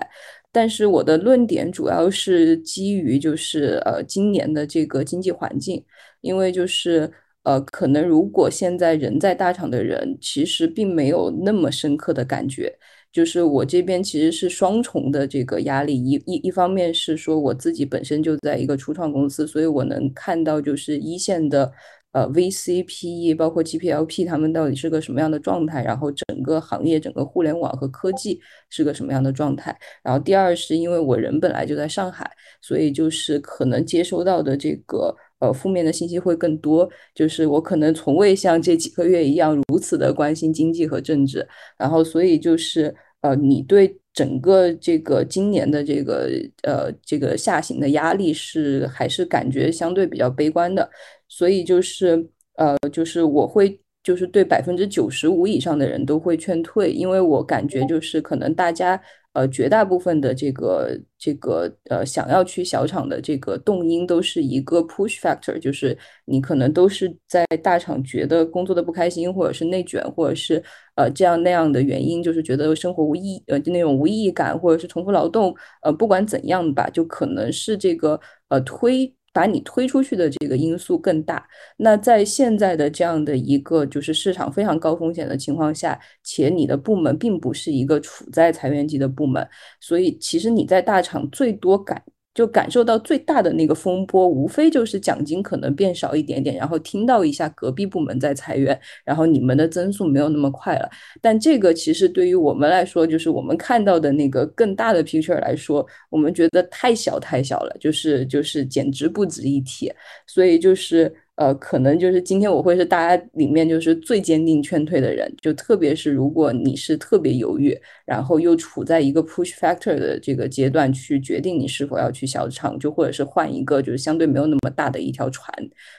[0.53, 5.83] 但是我的论点主要是基于就是呃今年的这个经济环境，
[6.21, 7.11] 因为就是
[7.45, 12.79] 呃可能如果现在人在大厂的人，其实并没有那么深刻的感觉。
[13.15, 21.73] 就是我这边其实是双重的这个压力，一一一方面是说我自己本身就在一个初创公司，所以我能看到就是一线的
[22.11, 29.77] 呃 VC、PE 包括 GPLP 他们到底是个什么样的状态，然后整个行业整个互联网和科技是个什么样的状态。
[30.03, 32.29] 然后第二是因为我人本来就在上海，
[32.61, 41.47] 所以就是可能接收到的这个呃负面的信息会更多，就是我可能从未像这几个月一样如此的关心经济和政治，
[41.79, 42.93] 然后所以就是。
[43.25, 46.29] 呃，你对整个这个今年的这个
[46.63, 50.89] 呃这个下行的压力是还是感觉相对比较悲观的，
[51.27, 59.01] 所以就是呃就是我会就是对百分之九十五以上的人都会劝退，因为我感觉就是可能大家。
[59.35, 70.63] 呃，绝大部分的这个这个呃，想要去小厂的这个动因都是一个 push factor，就是你可能都是在大厂觉得工作的不开心，或者是内卷，或者是
[70.95, 78.19] 呃这样那样的原因，就是觉得生活无意呃就那种无意义感，或者是重复劳动，呃不管怎样吧，就可能是这个
[78.49, 79.15] 呃推。
[79.35, 81.47] 把你推出去的这个因素更大。
[81.77, 89.47] 那在现在的这样的一个就是市场非常高风险的情况下，且你的部门并不是一个处在裁员级的部门，
[89.81, 92.03] 所以其实你在大厂最多感。
[92.35, 100.91] 就感受到最大的那个风波，无非就是奖金可能变少一点点，然后听到一下隔壁部门在裁员，然后你们的增速没有那么快了。
[101.23, 109.93] 但这个其实对于我们来说，就是我们看到的那个更大的 picture 来说，我们觉得太小太小了，就是就是简直不值一提。
[110.27, 111.15] 所以就是。
[111.37, 117.77] 呃，可能就是今天我会是大家里面就是最坚定劝退的人，就特别是如果你是特别犹豫，
[118.07, 125.53] 然后又处在一个 push factor 的这个阶段去决定你是否要去小厂，就或者是换一个就是相对没有那么大的一条船，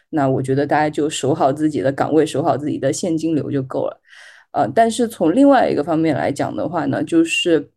[0.09, 4.01] 那我觉得大家就守好自己的岗位，守好自己的现金流就够了。
[4.53, 7.69] 呃，但是从另外一个方面来讲的话呢，就是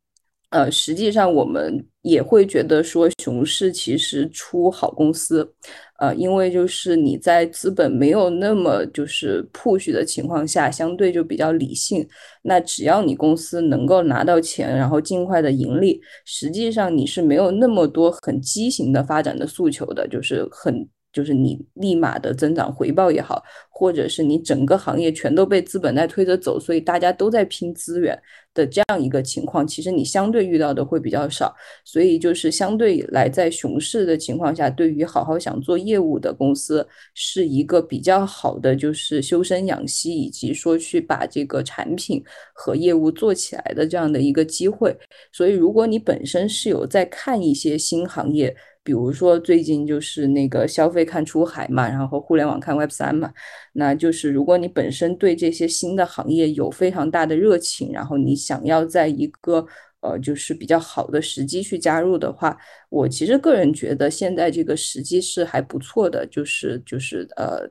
[0.50, 5.52] 呃，实际上我们也会觉得说，熊市其实出好公司，
[5.98, 12.06] 呃，因为就是你在资本没有那么就是 push 的情况下，相对就比较理性。
[12.42, 20.88] 那只要你公司能够拿到钱，然后尽快的盈利，实际上你是没有那么多很畸形的发展的诉求的，就是很。
[21.18, 28.16] 就是你立马的增长回报也好，或者是你整个行业全都被资本在推着走，所以大家都在拼资源
[28.54, 31.52] 的这样一个情况，其实你相对遇到的会比较少。
[31.84, 42.22] 所以就是相对来在熊市的情况下，对于好好想做业务的公司，是一个比较好的就是修身养息，以及说去把这个产品
[42.54, 44.96] 和业务做起来的这样的一个机会。
[45.32, 48.54] 所以如果你本身是有在看一些新行业，
[48.88, 53.30] 比如说最近就是那个消费看出海嘛，然后互联网看 Web 三嘛，
[53.74, 59.66] 那就是如果你本身对这些新的行业有非常大的热情，然后你想要在一个
[60.00, 62.56] 呃就是比较好的时机去加入的话，
[62.88, 67.68] 我其实个人觉得现在这个时机是还不错的，就是就是呃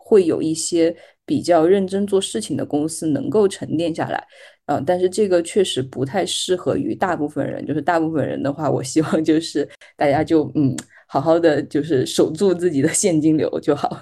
[0.00, 4.26] 会有一些比较认真做事情的公司能够沉淀下来。
[4.66, 7.64] 嗯，但是这个确实不太适合于大部分人。
[7.64, 13.96] 就是大部分人的话，我希望就是大家就嗯，好好的就是守住自己的现金流就好。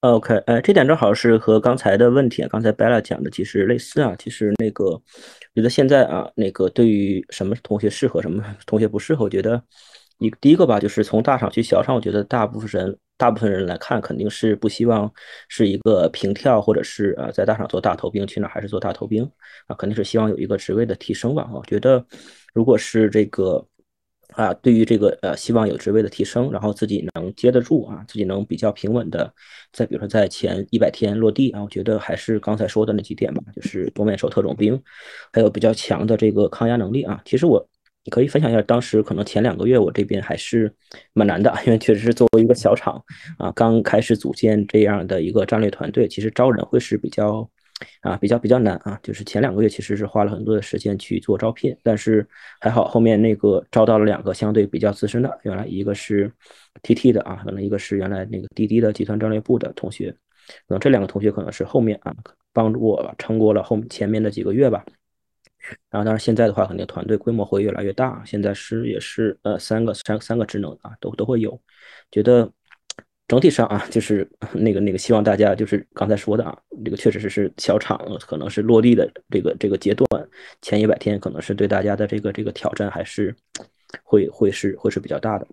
[0.00, 4.14] OK，呃，这点正好是和刚才的问题啊，刚才 Bella 讲的其实类似啊。
[4.16, 5.02] 其实那个，
[5.54, 9.60] 觉得现在啊，那个对于什么同学适合，什么同学不适合，我觉得
[10.18, 12.96] 一第一个吧，就是从大厂去小厂，我觉得大部分人。
[13.18, 15.12] 大部分人来看，肯定是不希望
[15.48, 19.28] 是一个平跳，或者是呃在大厂做大头兵，去哪还是做大头兵
[19.66, 19.74] 啊？
[19.76, 21.50] 肯定是希望有一个职位的提升吧。
[21.52, 22.06] 我觉得，
[22.54, 23.66] 如果是这个
[24.34, 29.34] 啊，对于这个呃，希望有职位的提升，然后自己能接得住啊，自己能比较平稳的，
[29.72, 34.80] 再比如说在前一百天落地啊，我觉得还是刚才说的那几点吧，就是多面手特种兵，
[35.32, 37.20] 还有比较强的这个抗压能力啊。
[37.24, 37.68] 其实我。
[38.08, 40.72] 你可以分享一下，当时可能前两个月我这边还是
[41.12, 42.98] 蛮难的， 因为确实是作为一个小厂
[43.36, 47.46] 啊，刚开始组建这样的一个战略团队，其实招人会是比较
[48.00, 48.98] 啊比较比较难啊。
[49.02, 52.26] 就是前两个月其实是花了很多的时间去做招聘，但是
[52.62, 56.32] 还好后面那个招到了两个相对比较资深的，原来一个是
[56.82, 60.10] TT 的啊，可能一个是原来那个滴滴的集团战略部的同学，
[60.66, 62.16] 可能这两个同学可能是后面啊
[62.54, 64.82] 帮助我撑过了后前面的几个月吧。
[65.90, 68.22] 然后，当然现在的话，肯定团队规模会越来越大。
[68.24, 71.60] 现在是也是呃三个三三个职能啊，都都会有。
[72.10, 72.50] 觉得
[73.26, 80.06] 整体上啊，就是那 个那个，希望大家就是刚才说的啊，这个确实是是小厂，可能是落地的这个这个阶段，
[80.62, 83.34] 前一百天可能是对大家的这个这个挑战还是
[84.02, 85.46] 会会是会是比较大的。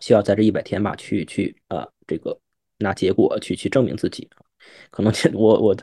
[0.00, 2.36] 需要在这一百天吧，去去啊这个
[2.78, 4.28] 拿结果去去证明自己。
[4.90, 5.76] 可能前我我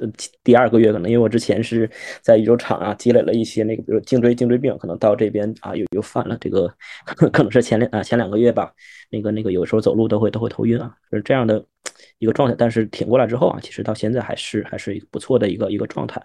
[0.43, 1.89] 第二个月可能因为我之前是
[2.21, 6.67] 在宇宙厂啊积累了一些那个比如颈椎颈椎病，可能到这边啊又又犯了这个，
[7.05, 8.73] 可能是前两啊前两个月吧，
[9.11, 11.63] 那个那个有时候走路都会都会头晕啊，是这样的
[12.17, 12.55] 一个状态。
[12.57, 16.19] 但是挺过来之后啊，其实到现在还是还是一个不错的一个一个状态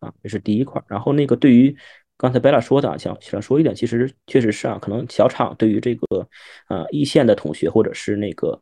[0.00, 0.82] 啊，这是第一块。
[0.88, 1.76] 然后那个对于
[2.16, 6.28] 刚才贝拉说的啊，想想说一点，其实确实是啊，可能小厂对于这个
[6.66, 8.60] 啊一线的同学或者是那个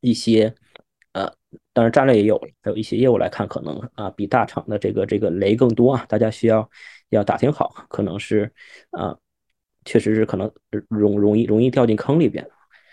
[0.00, 0.54] 一些。
[1.12, 1.30] 呃，
[1.74, 6.68] 当然战略也有，还有一些业务来看，可能啊比大厂的这个这个雷更多啊，大家需要
[7.10, 8.50] 要打听好，可能是
[8.92, 9.14] 啊，
[9.84, 10.50] 确实是可能
[10.88, 12.48] 容容易容易掉进坑里边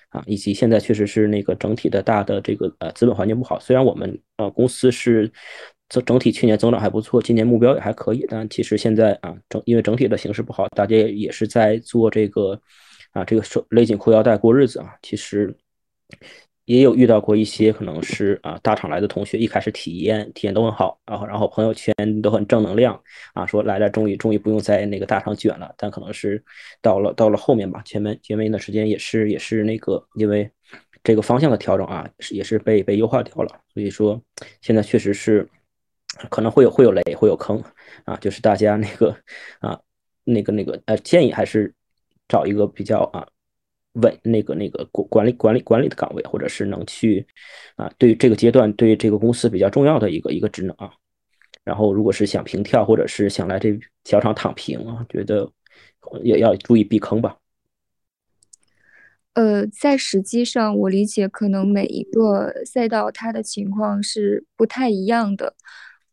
[0.10, 5.32] 啊，以及现在确实是那个整体的大的这个呃资本环境不好，虽然我们呃公司是
[5.88, 12.60] 整整体去年增长还不错，今年目标也还可以，但其实现在啊整因为整体的形势不好，大家也也是在做这个
[13.12, 15.56] 啊这个手勒紧裤腰带过日子啊，其实。
[16.70, 21.92] 也有遇到过一些可能是啊大厂来的同学，一开始体验体验都很好，然后然后朋友圈
[22.22, 23.02] 都很正能量
[23.34, 25.74] 啊，说来了终于终于不用在那个大厂卷了。
[25.80, 26.44] 但可能是
[26.80, 30.48] 到了到了后面吧，前面前面一段时间也是也是那个因为
[31.04, 33.50] 这个方向的调整啊，是也是被被优化掉了。
[33.74, 34.22] 所以说
[34.62, 35.50] 现在确实是
[36.30, 37.60] 可能会有会有雷会有坑
[38.06, 39.10] 啊，就是大家那个
[39.60, 39.80] 啊
[40.24, 41.74] 那个那个呃建议还是
[42.28, 43.28] 找一个比较啊。
[43.94, 47.26] 稳那个那个管管理管理管理的岗位，或者是能去
[47.76, 50.92] 啊，对这个阶段对这个公司比较重要的一个一个职能啊。
[51.64, 55.52] 然后，如果是想平跳，或者是想来这小厂躺平啊，觉得
[56.24, 57.38] 也要注意避坑吧。
[59.34, 65.56] 呃，在实际上，我理解可能每一个赛道它的情况是不太一样的。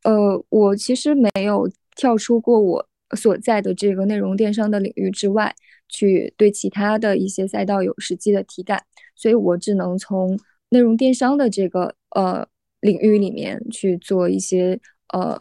[0.02, 5.54] 呃，我其实没有跳出过我所在的这个内容电商的领域之外。
[5.88, 8.82] 去对其他的一些赛道有实际的体感，
[9.14, 10.38] 所以我只能从
[10.70, 12.46] 内容电商的这个呃
[12.80, 14.80] 领域里面去做一些
[15.12, 15.38] 呃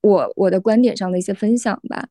[0.00, 2.08] 我我的观点上的一些分享吧。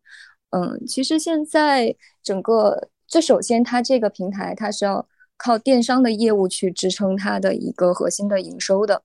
[0.52, 9.02] 嗯，其实现在整个，这首先它这个平台它是要靠电商的业务去支撑它的一个核心的营收的。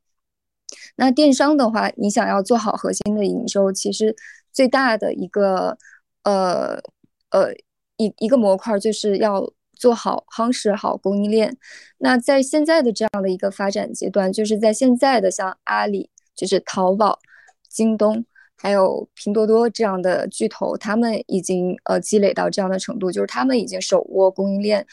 [0.96, 4.14] 那电商的话，你想要做好核心的营收，其实
[4.52, 5.78] 最大的一个
[6.24, 6.78] 呃
[7.30, 7.54] 呃
[7.98, 11.56] 一一个模块就是要做好夯实好供应链。
[11.98, 17.18] 那在现在的这样的一个发展阶段，就是在现在的像阿里、就是淘宝、
[17.68, 18.24] 京东。
[18.60, 24.84] 还有拼多多这样的巨头，他们已经呃积累到这样的程度，就是他们已经手握供应链，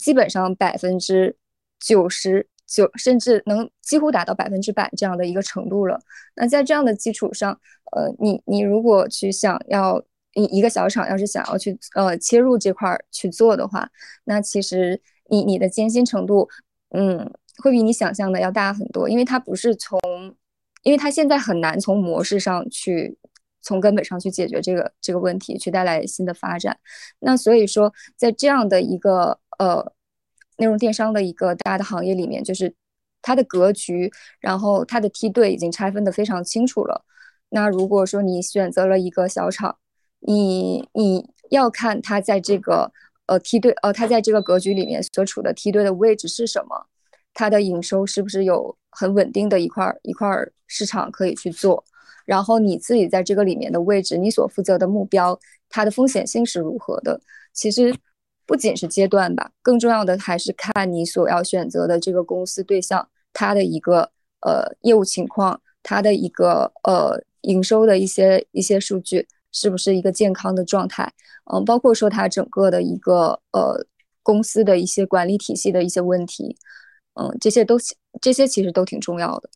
[0.00, 1.36] 基本上百分之
[1.78, 6.00] 九十九，甚至能几乎达到百分之百这样的一个程度了。
[6.34, 7.52] 那在这样的基础上，
[7.94, 10.02] 呃，你你如果去想要
[10.34, 13.88] 一一个小厂要是想要去呃切入这块去做的话，
[14.24, 16.48] 那其实你你的艰辛程度，
[16.90, 17.32] 嗯，
[17.62, 19.98] 会比你想象的要大很多，因为它不是从。
[20.84, 23.16] 因为它现在很难从模式上去，
[23.60, 26.76] 从根本上去解决这个这个问题，去带来新的发展。
[27.20, 29.92] 那所以说，在这样的一个呃
[30.56, 32.74] 内容电商的一个大的行业里面，就是
[33.22, 34.10] 它的格局，
[34.40, 37.04] 然后它的梯队已经拆分的非常清楚了。
[37.50, 39.76] 那如果说你选择了一个小厂，
[40.26, 42.90] 你你要看它在这个
[43.26, 46.86] 呃梯队呃它在这个格局里面所处的梯队的位置是什么。
[47.34, 50.28] 它的营收是不是有很稳定的一块一块
[50.66, 51.82] 市场可以去做？
[52.26, 55.40] 然后你自己在这个里面的位置，你所负责的目标，
[55.70, 57.18] 它的风险性是如何的？
[57.54, 57.94] 其实
[58.44, 64.10] 不仅是阶段吧，更重要的还是看你所要选择的这个公司对象，它的一个
[64.42, 71.12] 呃业务情况，它的一个呃营收的一些一些数据是不是一个健康的状态？
[71.52, 73.86] 嗯，包括说他整个的一个呃
[74.22, 76.56] 公司的一些管理体系的一些问题。
[77.14, 77.76] 嗯，这些都
[78.20, 79.50] 这些其实都挺重要的。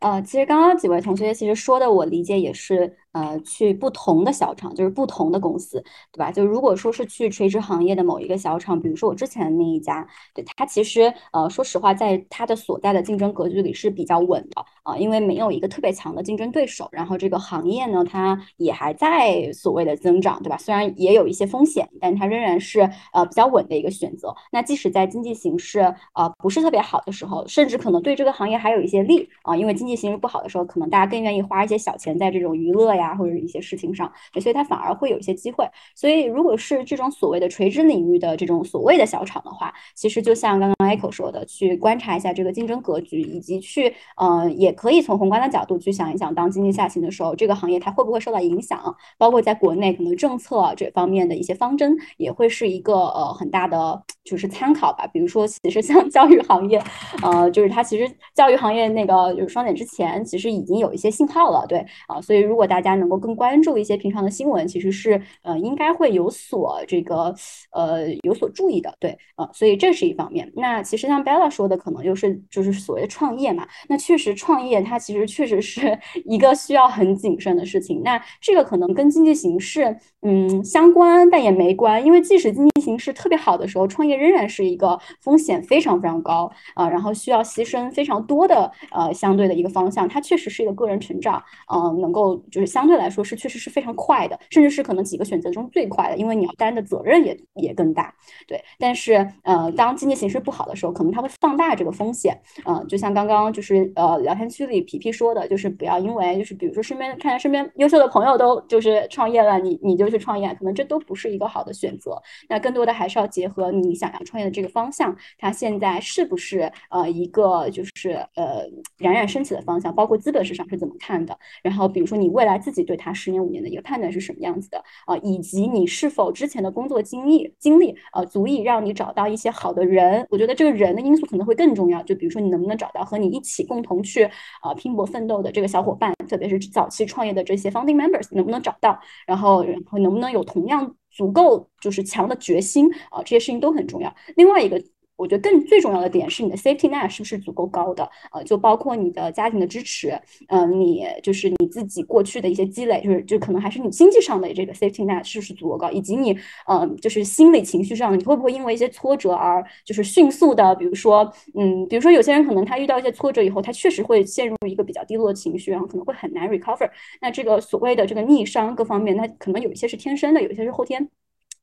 [0.00, 2.96] 呃，其实刚刚几位同学其实说的，我理解也是。
[3.14, 5.80] 呃，去不同的小厂，就是不同的公司，
[6.10, 6.32] 对吧？
[6.32, 10.04] 就如果说是去垂直行业的某一个小厂，比如说我之前的那一家，
[10.34, 20.58] 对它其实呃，说实话，在它的所在的竞争格局里是比较稳的啊，因为没有一个特别强的竞争对手，然后这个行业呢，它也还在所谓的增长，对吧？
[20.58, 22.80] 虽然也有一些风险，但它仍然是
[23.12, 24.34] 呃比较稳的一个选择。
[24.50, 33.04] 那即使在经济形势呃不是特别好的时候，甚至可能对这个行业还有一些利啊，因为经经济形势不好的时候，可能大家更愿意花一些小钱在这种娱乐呀。
[33.14, 35.64] 或者一些事情上，所以它反而会有一些机会。
[35.94, 48.96] 所以，如果是这种所谓的垂直领域的这种所谓的小厂的话，其实就像刚刚 Echo 说的，去观察一下这个竞争格局，以及去，呃，也可以从宏观的角度去想一想，当经济下行的时候，这个行业它会不会受到影响？
[49.16, 55.06] 包括在国内可能政策这方面的一些方针，也会是一个呃很大的就是参考吧。
[55.06, 56.82] 比如说，其实像 教育行业，
[57.22, 62.94] 呃，就是它其实教育行业那个就是双减之前，其实已经有一些信号了，对啊，所以如果大家。
[62.94, 67.34] 能够更关注一些平常的新闻，其实是呃应该会有所这个
[67.72, 70.48] 呃有所注意的，对呃，所以这是一方面。
[70.54, 73.66] 那其实像 Bella 说的，可能又是就是所谓的创业嘛。
[73.88, 78.00] 那确实创业它其实确实是 一个需要很谨慎的事情。
[78.04, 90.08] 那这个可能跟经济形势嗯相关，但也没关，因为即使经济形势特别好的时候，创业仍然是一个风险非常非常高啊，然后需要牺牲非常多的呃相对的一个方向。
[90.08, 91.42] 它确实是一个个人成长，
[91.74, 92.84] 嗯，能够就是相。
[92.84, 98.14] 对来说是确实是非常快的，甚至是可能几个选择中最快的，因为你要担的责任也也更大。
[98.46, 102.38] 对，但是呃，当经济形势不好的时候，可能它会放大这个风险。
[102.66, 112.20] 嗯，就像刚刚就是呃聊天区里皮皮说的，就是不要因为就是比如说身边看见身边优秀的朋友都就是创业了，你你就去创业，可能这都不是一个好的选择。
[112.50, 118.66] 那更多的还是要结合你想要创业的这个方向，它现在是不是呃一个就是呃
[118.98, 125.16] 冉冉升起的方向，包括资本市场是怎么看的，然后比如说你未来自己对他十年五年的一个判断是什么样子的啊？
[125.18, 130.26] 以及你是否之前的工作经历经历呃足以让你找到一些好的人？
[130.30, 132.02] 我觉得这个人的因素可能会更重要。
[132.02, 134.24] 就比如说你能不能找到和你一起共同去
[134.60, 138.98] 啊拼搏奋斗的这个小伙伴，特别是早期创业的这些 founding members 能不能找到？
[139.26, 143.22] 然后然后能不能有同样足够就是强的决心啊？
[143.22, 144.14] 这些事情都很重要。
[144.36, 144.82] 另外一个。
[145.24, 148.06] 我觉得更最重要的点是你的 safety net 是不是足够高的？
[148.30, 150.12] 呃，就包括你的家庭的支持，
[150.48, 156.36] 嗯，你就是你自己过去的一些积累，就是就可能还是你经济上的这个 safety net 是不是足够高，以及你，
[156.68, 166.90] 嗯，就是心理情绪上，你会不会因为一些挫折而就是迅速的，比如说，嗯，比如说有些人可能他遇到一些挫折以后，他确实会陷入一个比较低落的情绪，然后可能会很难 recover。
[167.22, 171.08] 那这个所谓的这个逆商各方面，那可能有一些是天生的，有一些是后天。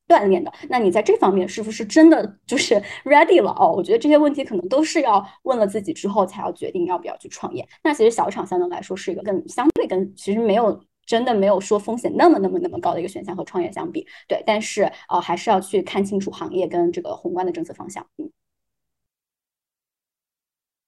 [0.08, 2.74] 锻炼的，那你在这方面是不是真的就是
[3.04, 3.72] ready 了哦？
[3.76, 7.66] 我觉得这些问题可能都是要问了自己之后才要决定要不要去创业。
[7.82, 10.82] 那其实小厂相对来说是一个更相对跟其实没有。
[11.04, 18.06] 真的没有说风险那么那么那么高的一个选项和创业相比，对，但是呃还是要去看清楚行业跟这个宏观的政策方向。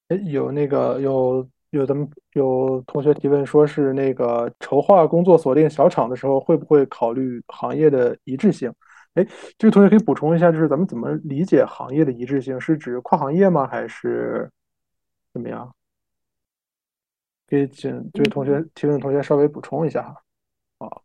[0.07, 1.93] 嗯，有那个有有的
[2.31, 8.73] 有同学提问说是那个筹划工作锁定小厂的时候会不会考虑行业的一致性？
[9.15, 9.25] 哎，
[9.57, 12.59] 这位同学可以补充一下，就是咱们怎么理解行业的一致性？
[12.59, 13.65] 是指跨行业吗？
[13.65, 14.49] 还是
[15.33, 15.73] 怎么样？
[17.47, 20.15] 可以请这位同学提问的同学稍微补充一下哈。
[20.79, 21.03] 好，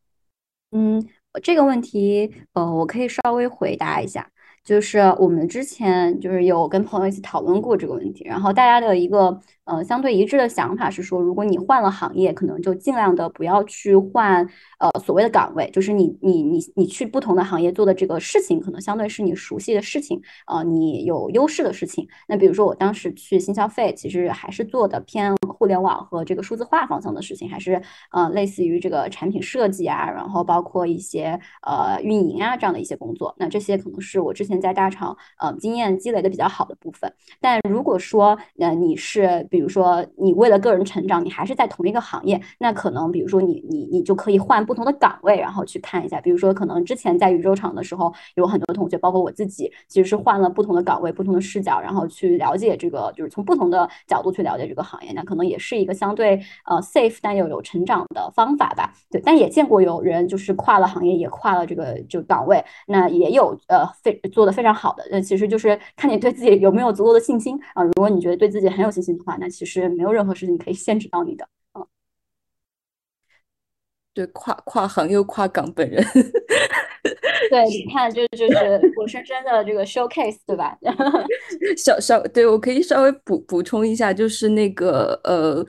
[0.72, 1.06] 嗯，
[1.42, 4.28] 这个问题，呃，我可以稍微回答一下。
[4.62, 14.46] 就是我们之前就是有跟朋友一起讨论过这个问题，然后大家的一个呃相对一致的想法是说，如果你换了行业，可能就尽量的不要去换
[14.78, 22.06] 呃所谓的岗位，就是你你你你去不同的行业做的这个事情，可能相对是你熟悉的事情，呃，你有优势的事情。
[22.28, 27.82] 那比如说我当时去新消费，其实还是做的偏互联网和这个数字化方向的事情，还是
[28.12, 33.34] 呃类似于这个产品设计啊，然后包括一些呃运营啊这样的一些工作。
[33.36, 34.60] 那这些可能是我之前。
[34.60, 37.10] 在大厂，呃，经验积累的比较好的部分。
[37.40, 46.18] 但如果说，呃，你是，比比如说，你为了个人成长，你还是在同一个行业，那可能，比如说，你，你，你就可以换不同的岗位，然后去看一下。
[46.18, 55.12] 比如说，可能之前在宇宙厂的时候，有很多同学，包括我自己，其实是换了不同的岗位、不同的视角，然后去了解这个，就是从不同的角度去了解这个行业。
[55.12, 58.94] 那可能也是一个相对，呃，safe 但又有成长的方法吧。
[59.10, 64.18] 对，但也见过有人就是跨了行业，也跨了这个就岗位，那也有，呃，非。
[64.32, 67.82] 做的非常好的，那其实就是看你对自己有没有足够的信心啊。
[67.82, 71.48] 如果你觉得对自己很有信心的话，那其实没有任何事情可以限制到你的。
[71.74, 71.86] 嗯，
[74.14, 76.04] 对，跨跨行又跨岗本人，
[77.50, 80.76] 对，你看，就就是活生生的这个 showcase，对吧？
[81.76, 85.66] 小稍，对我可以稍微补补充一下，就是那个呃。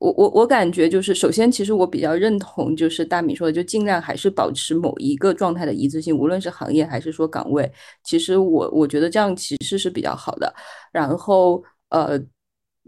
[0.00, 7.70] 我我我感觉就是，首先，其实我比较认同，就是大米说的，就尽量还是保持某一个状态的一致性，无论是行业还是说岗位。
[8.02, 10.50] 其实我我觉得这样其实是比较好的。
[10.90, 12.18] 然后，呃，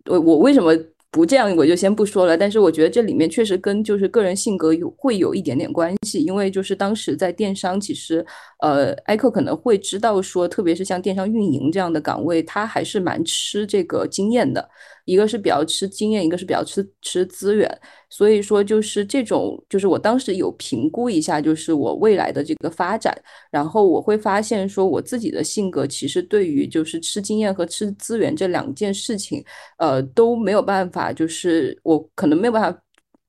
[0.06, 0.72] 我我为什么？
[1.14, 8.24] 不这样我就先不说了，但是我觉得这里面确实跟就是个人性格有会有一点点关系，因为就是当时在电商，其实
[8.60, 14.66] 呃，艾克可能会知道说，特别是像电商运营这样的岗位，他还是蛮吃这个经验的，
[15.04, 17.68] 一个是比较吃经验，一个是比较吃吃资源。
[18.08, 23.16] 所以说，就是这种，就是我当时有评估一下，就是我未来的这个发展，
[23.50, 29.42] 然后我会发现说，我自己的性格其实对于就是吃经验和吃资源这两件事情，
[29.78, 32.82] 呃，都没有办法，就是我可能没有办法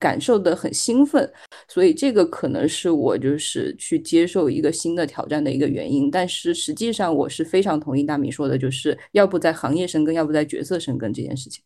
[0.04, 1.32] 感受的很兴奋，
[1.70, 6.12] 所以这个可能是我就是去接受一个新的挑战的一个原因。
[6.12, 11.64] 但是实际上，我是非常同意大米说的，就是要不在行业生根，要不在角色生根这件事情。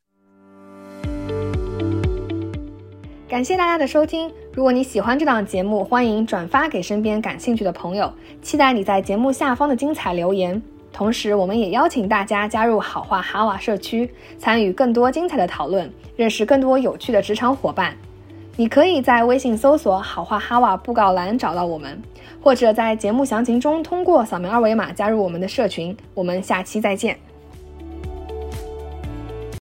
[3.27, 4.31] 感谢大家的收听。
[4.53, 8.14] 如果你喜欢这档节目，欢迎转发给身边感兴趣的朋友。
[8.43, 10.61] 期待你在节目下方的精彩留言。
[10.93, 17.97] 同时，我们也邀请大家加入好话哈瓦社区，参与更多精彩的讨论，认识更多有趣的职场伙伴。
[18.59, 22.01] 你可以在微信搜索“好话哈瓦”布告栏找到我们，
[22.41, 25.95] 或者在节目详情中通过扫描二维码加入我们的社群。
[26.15, 27.15] 我们下期再见。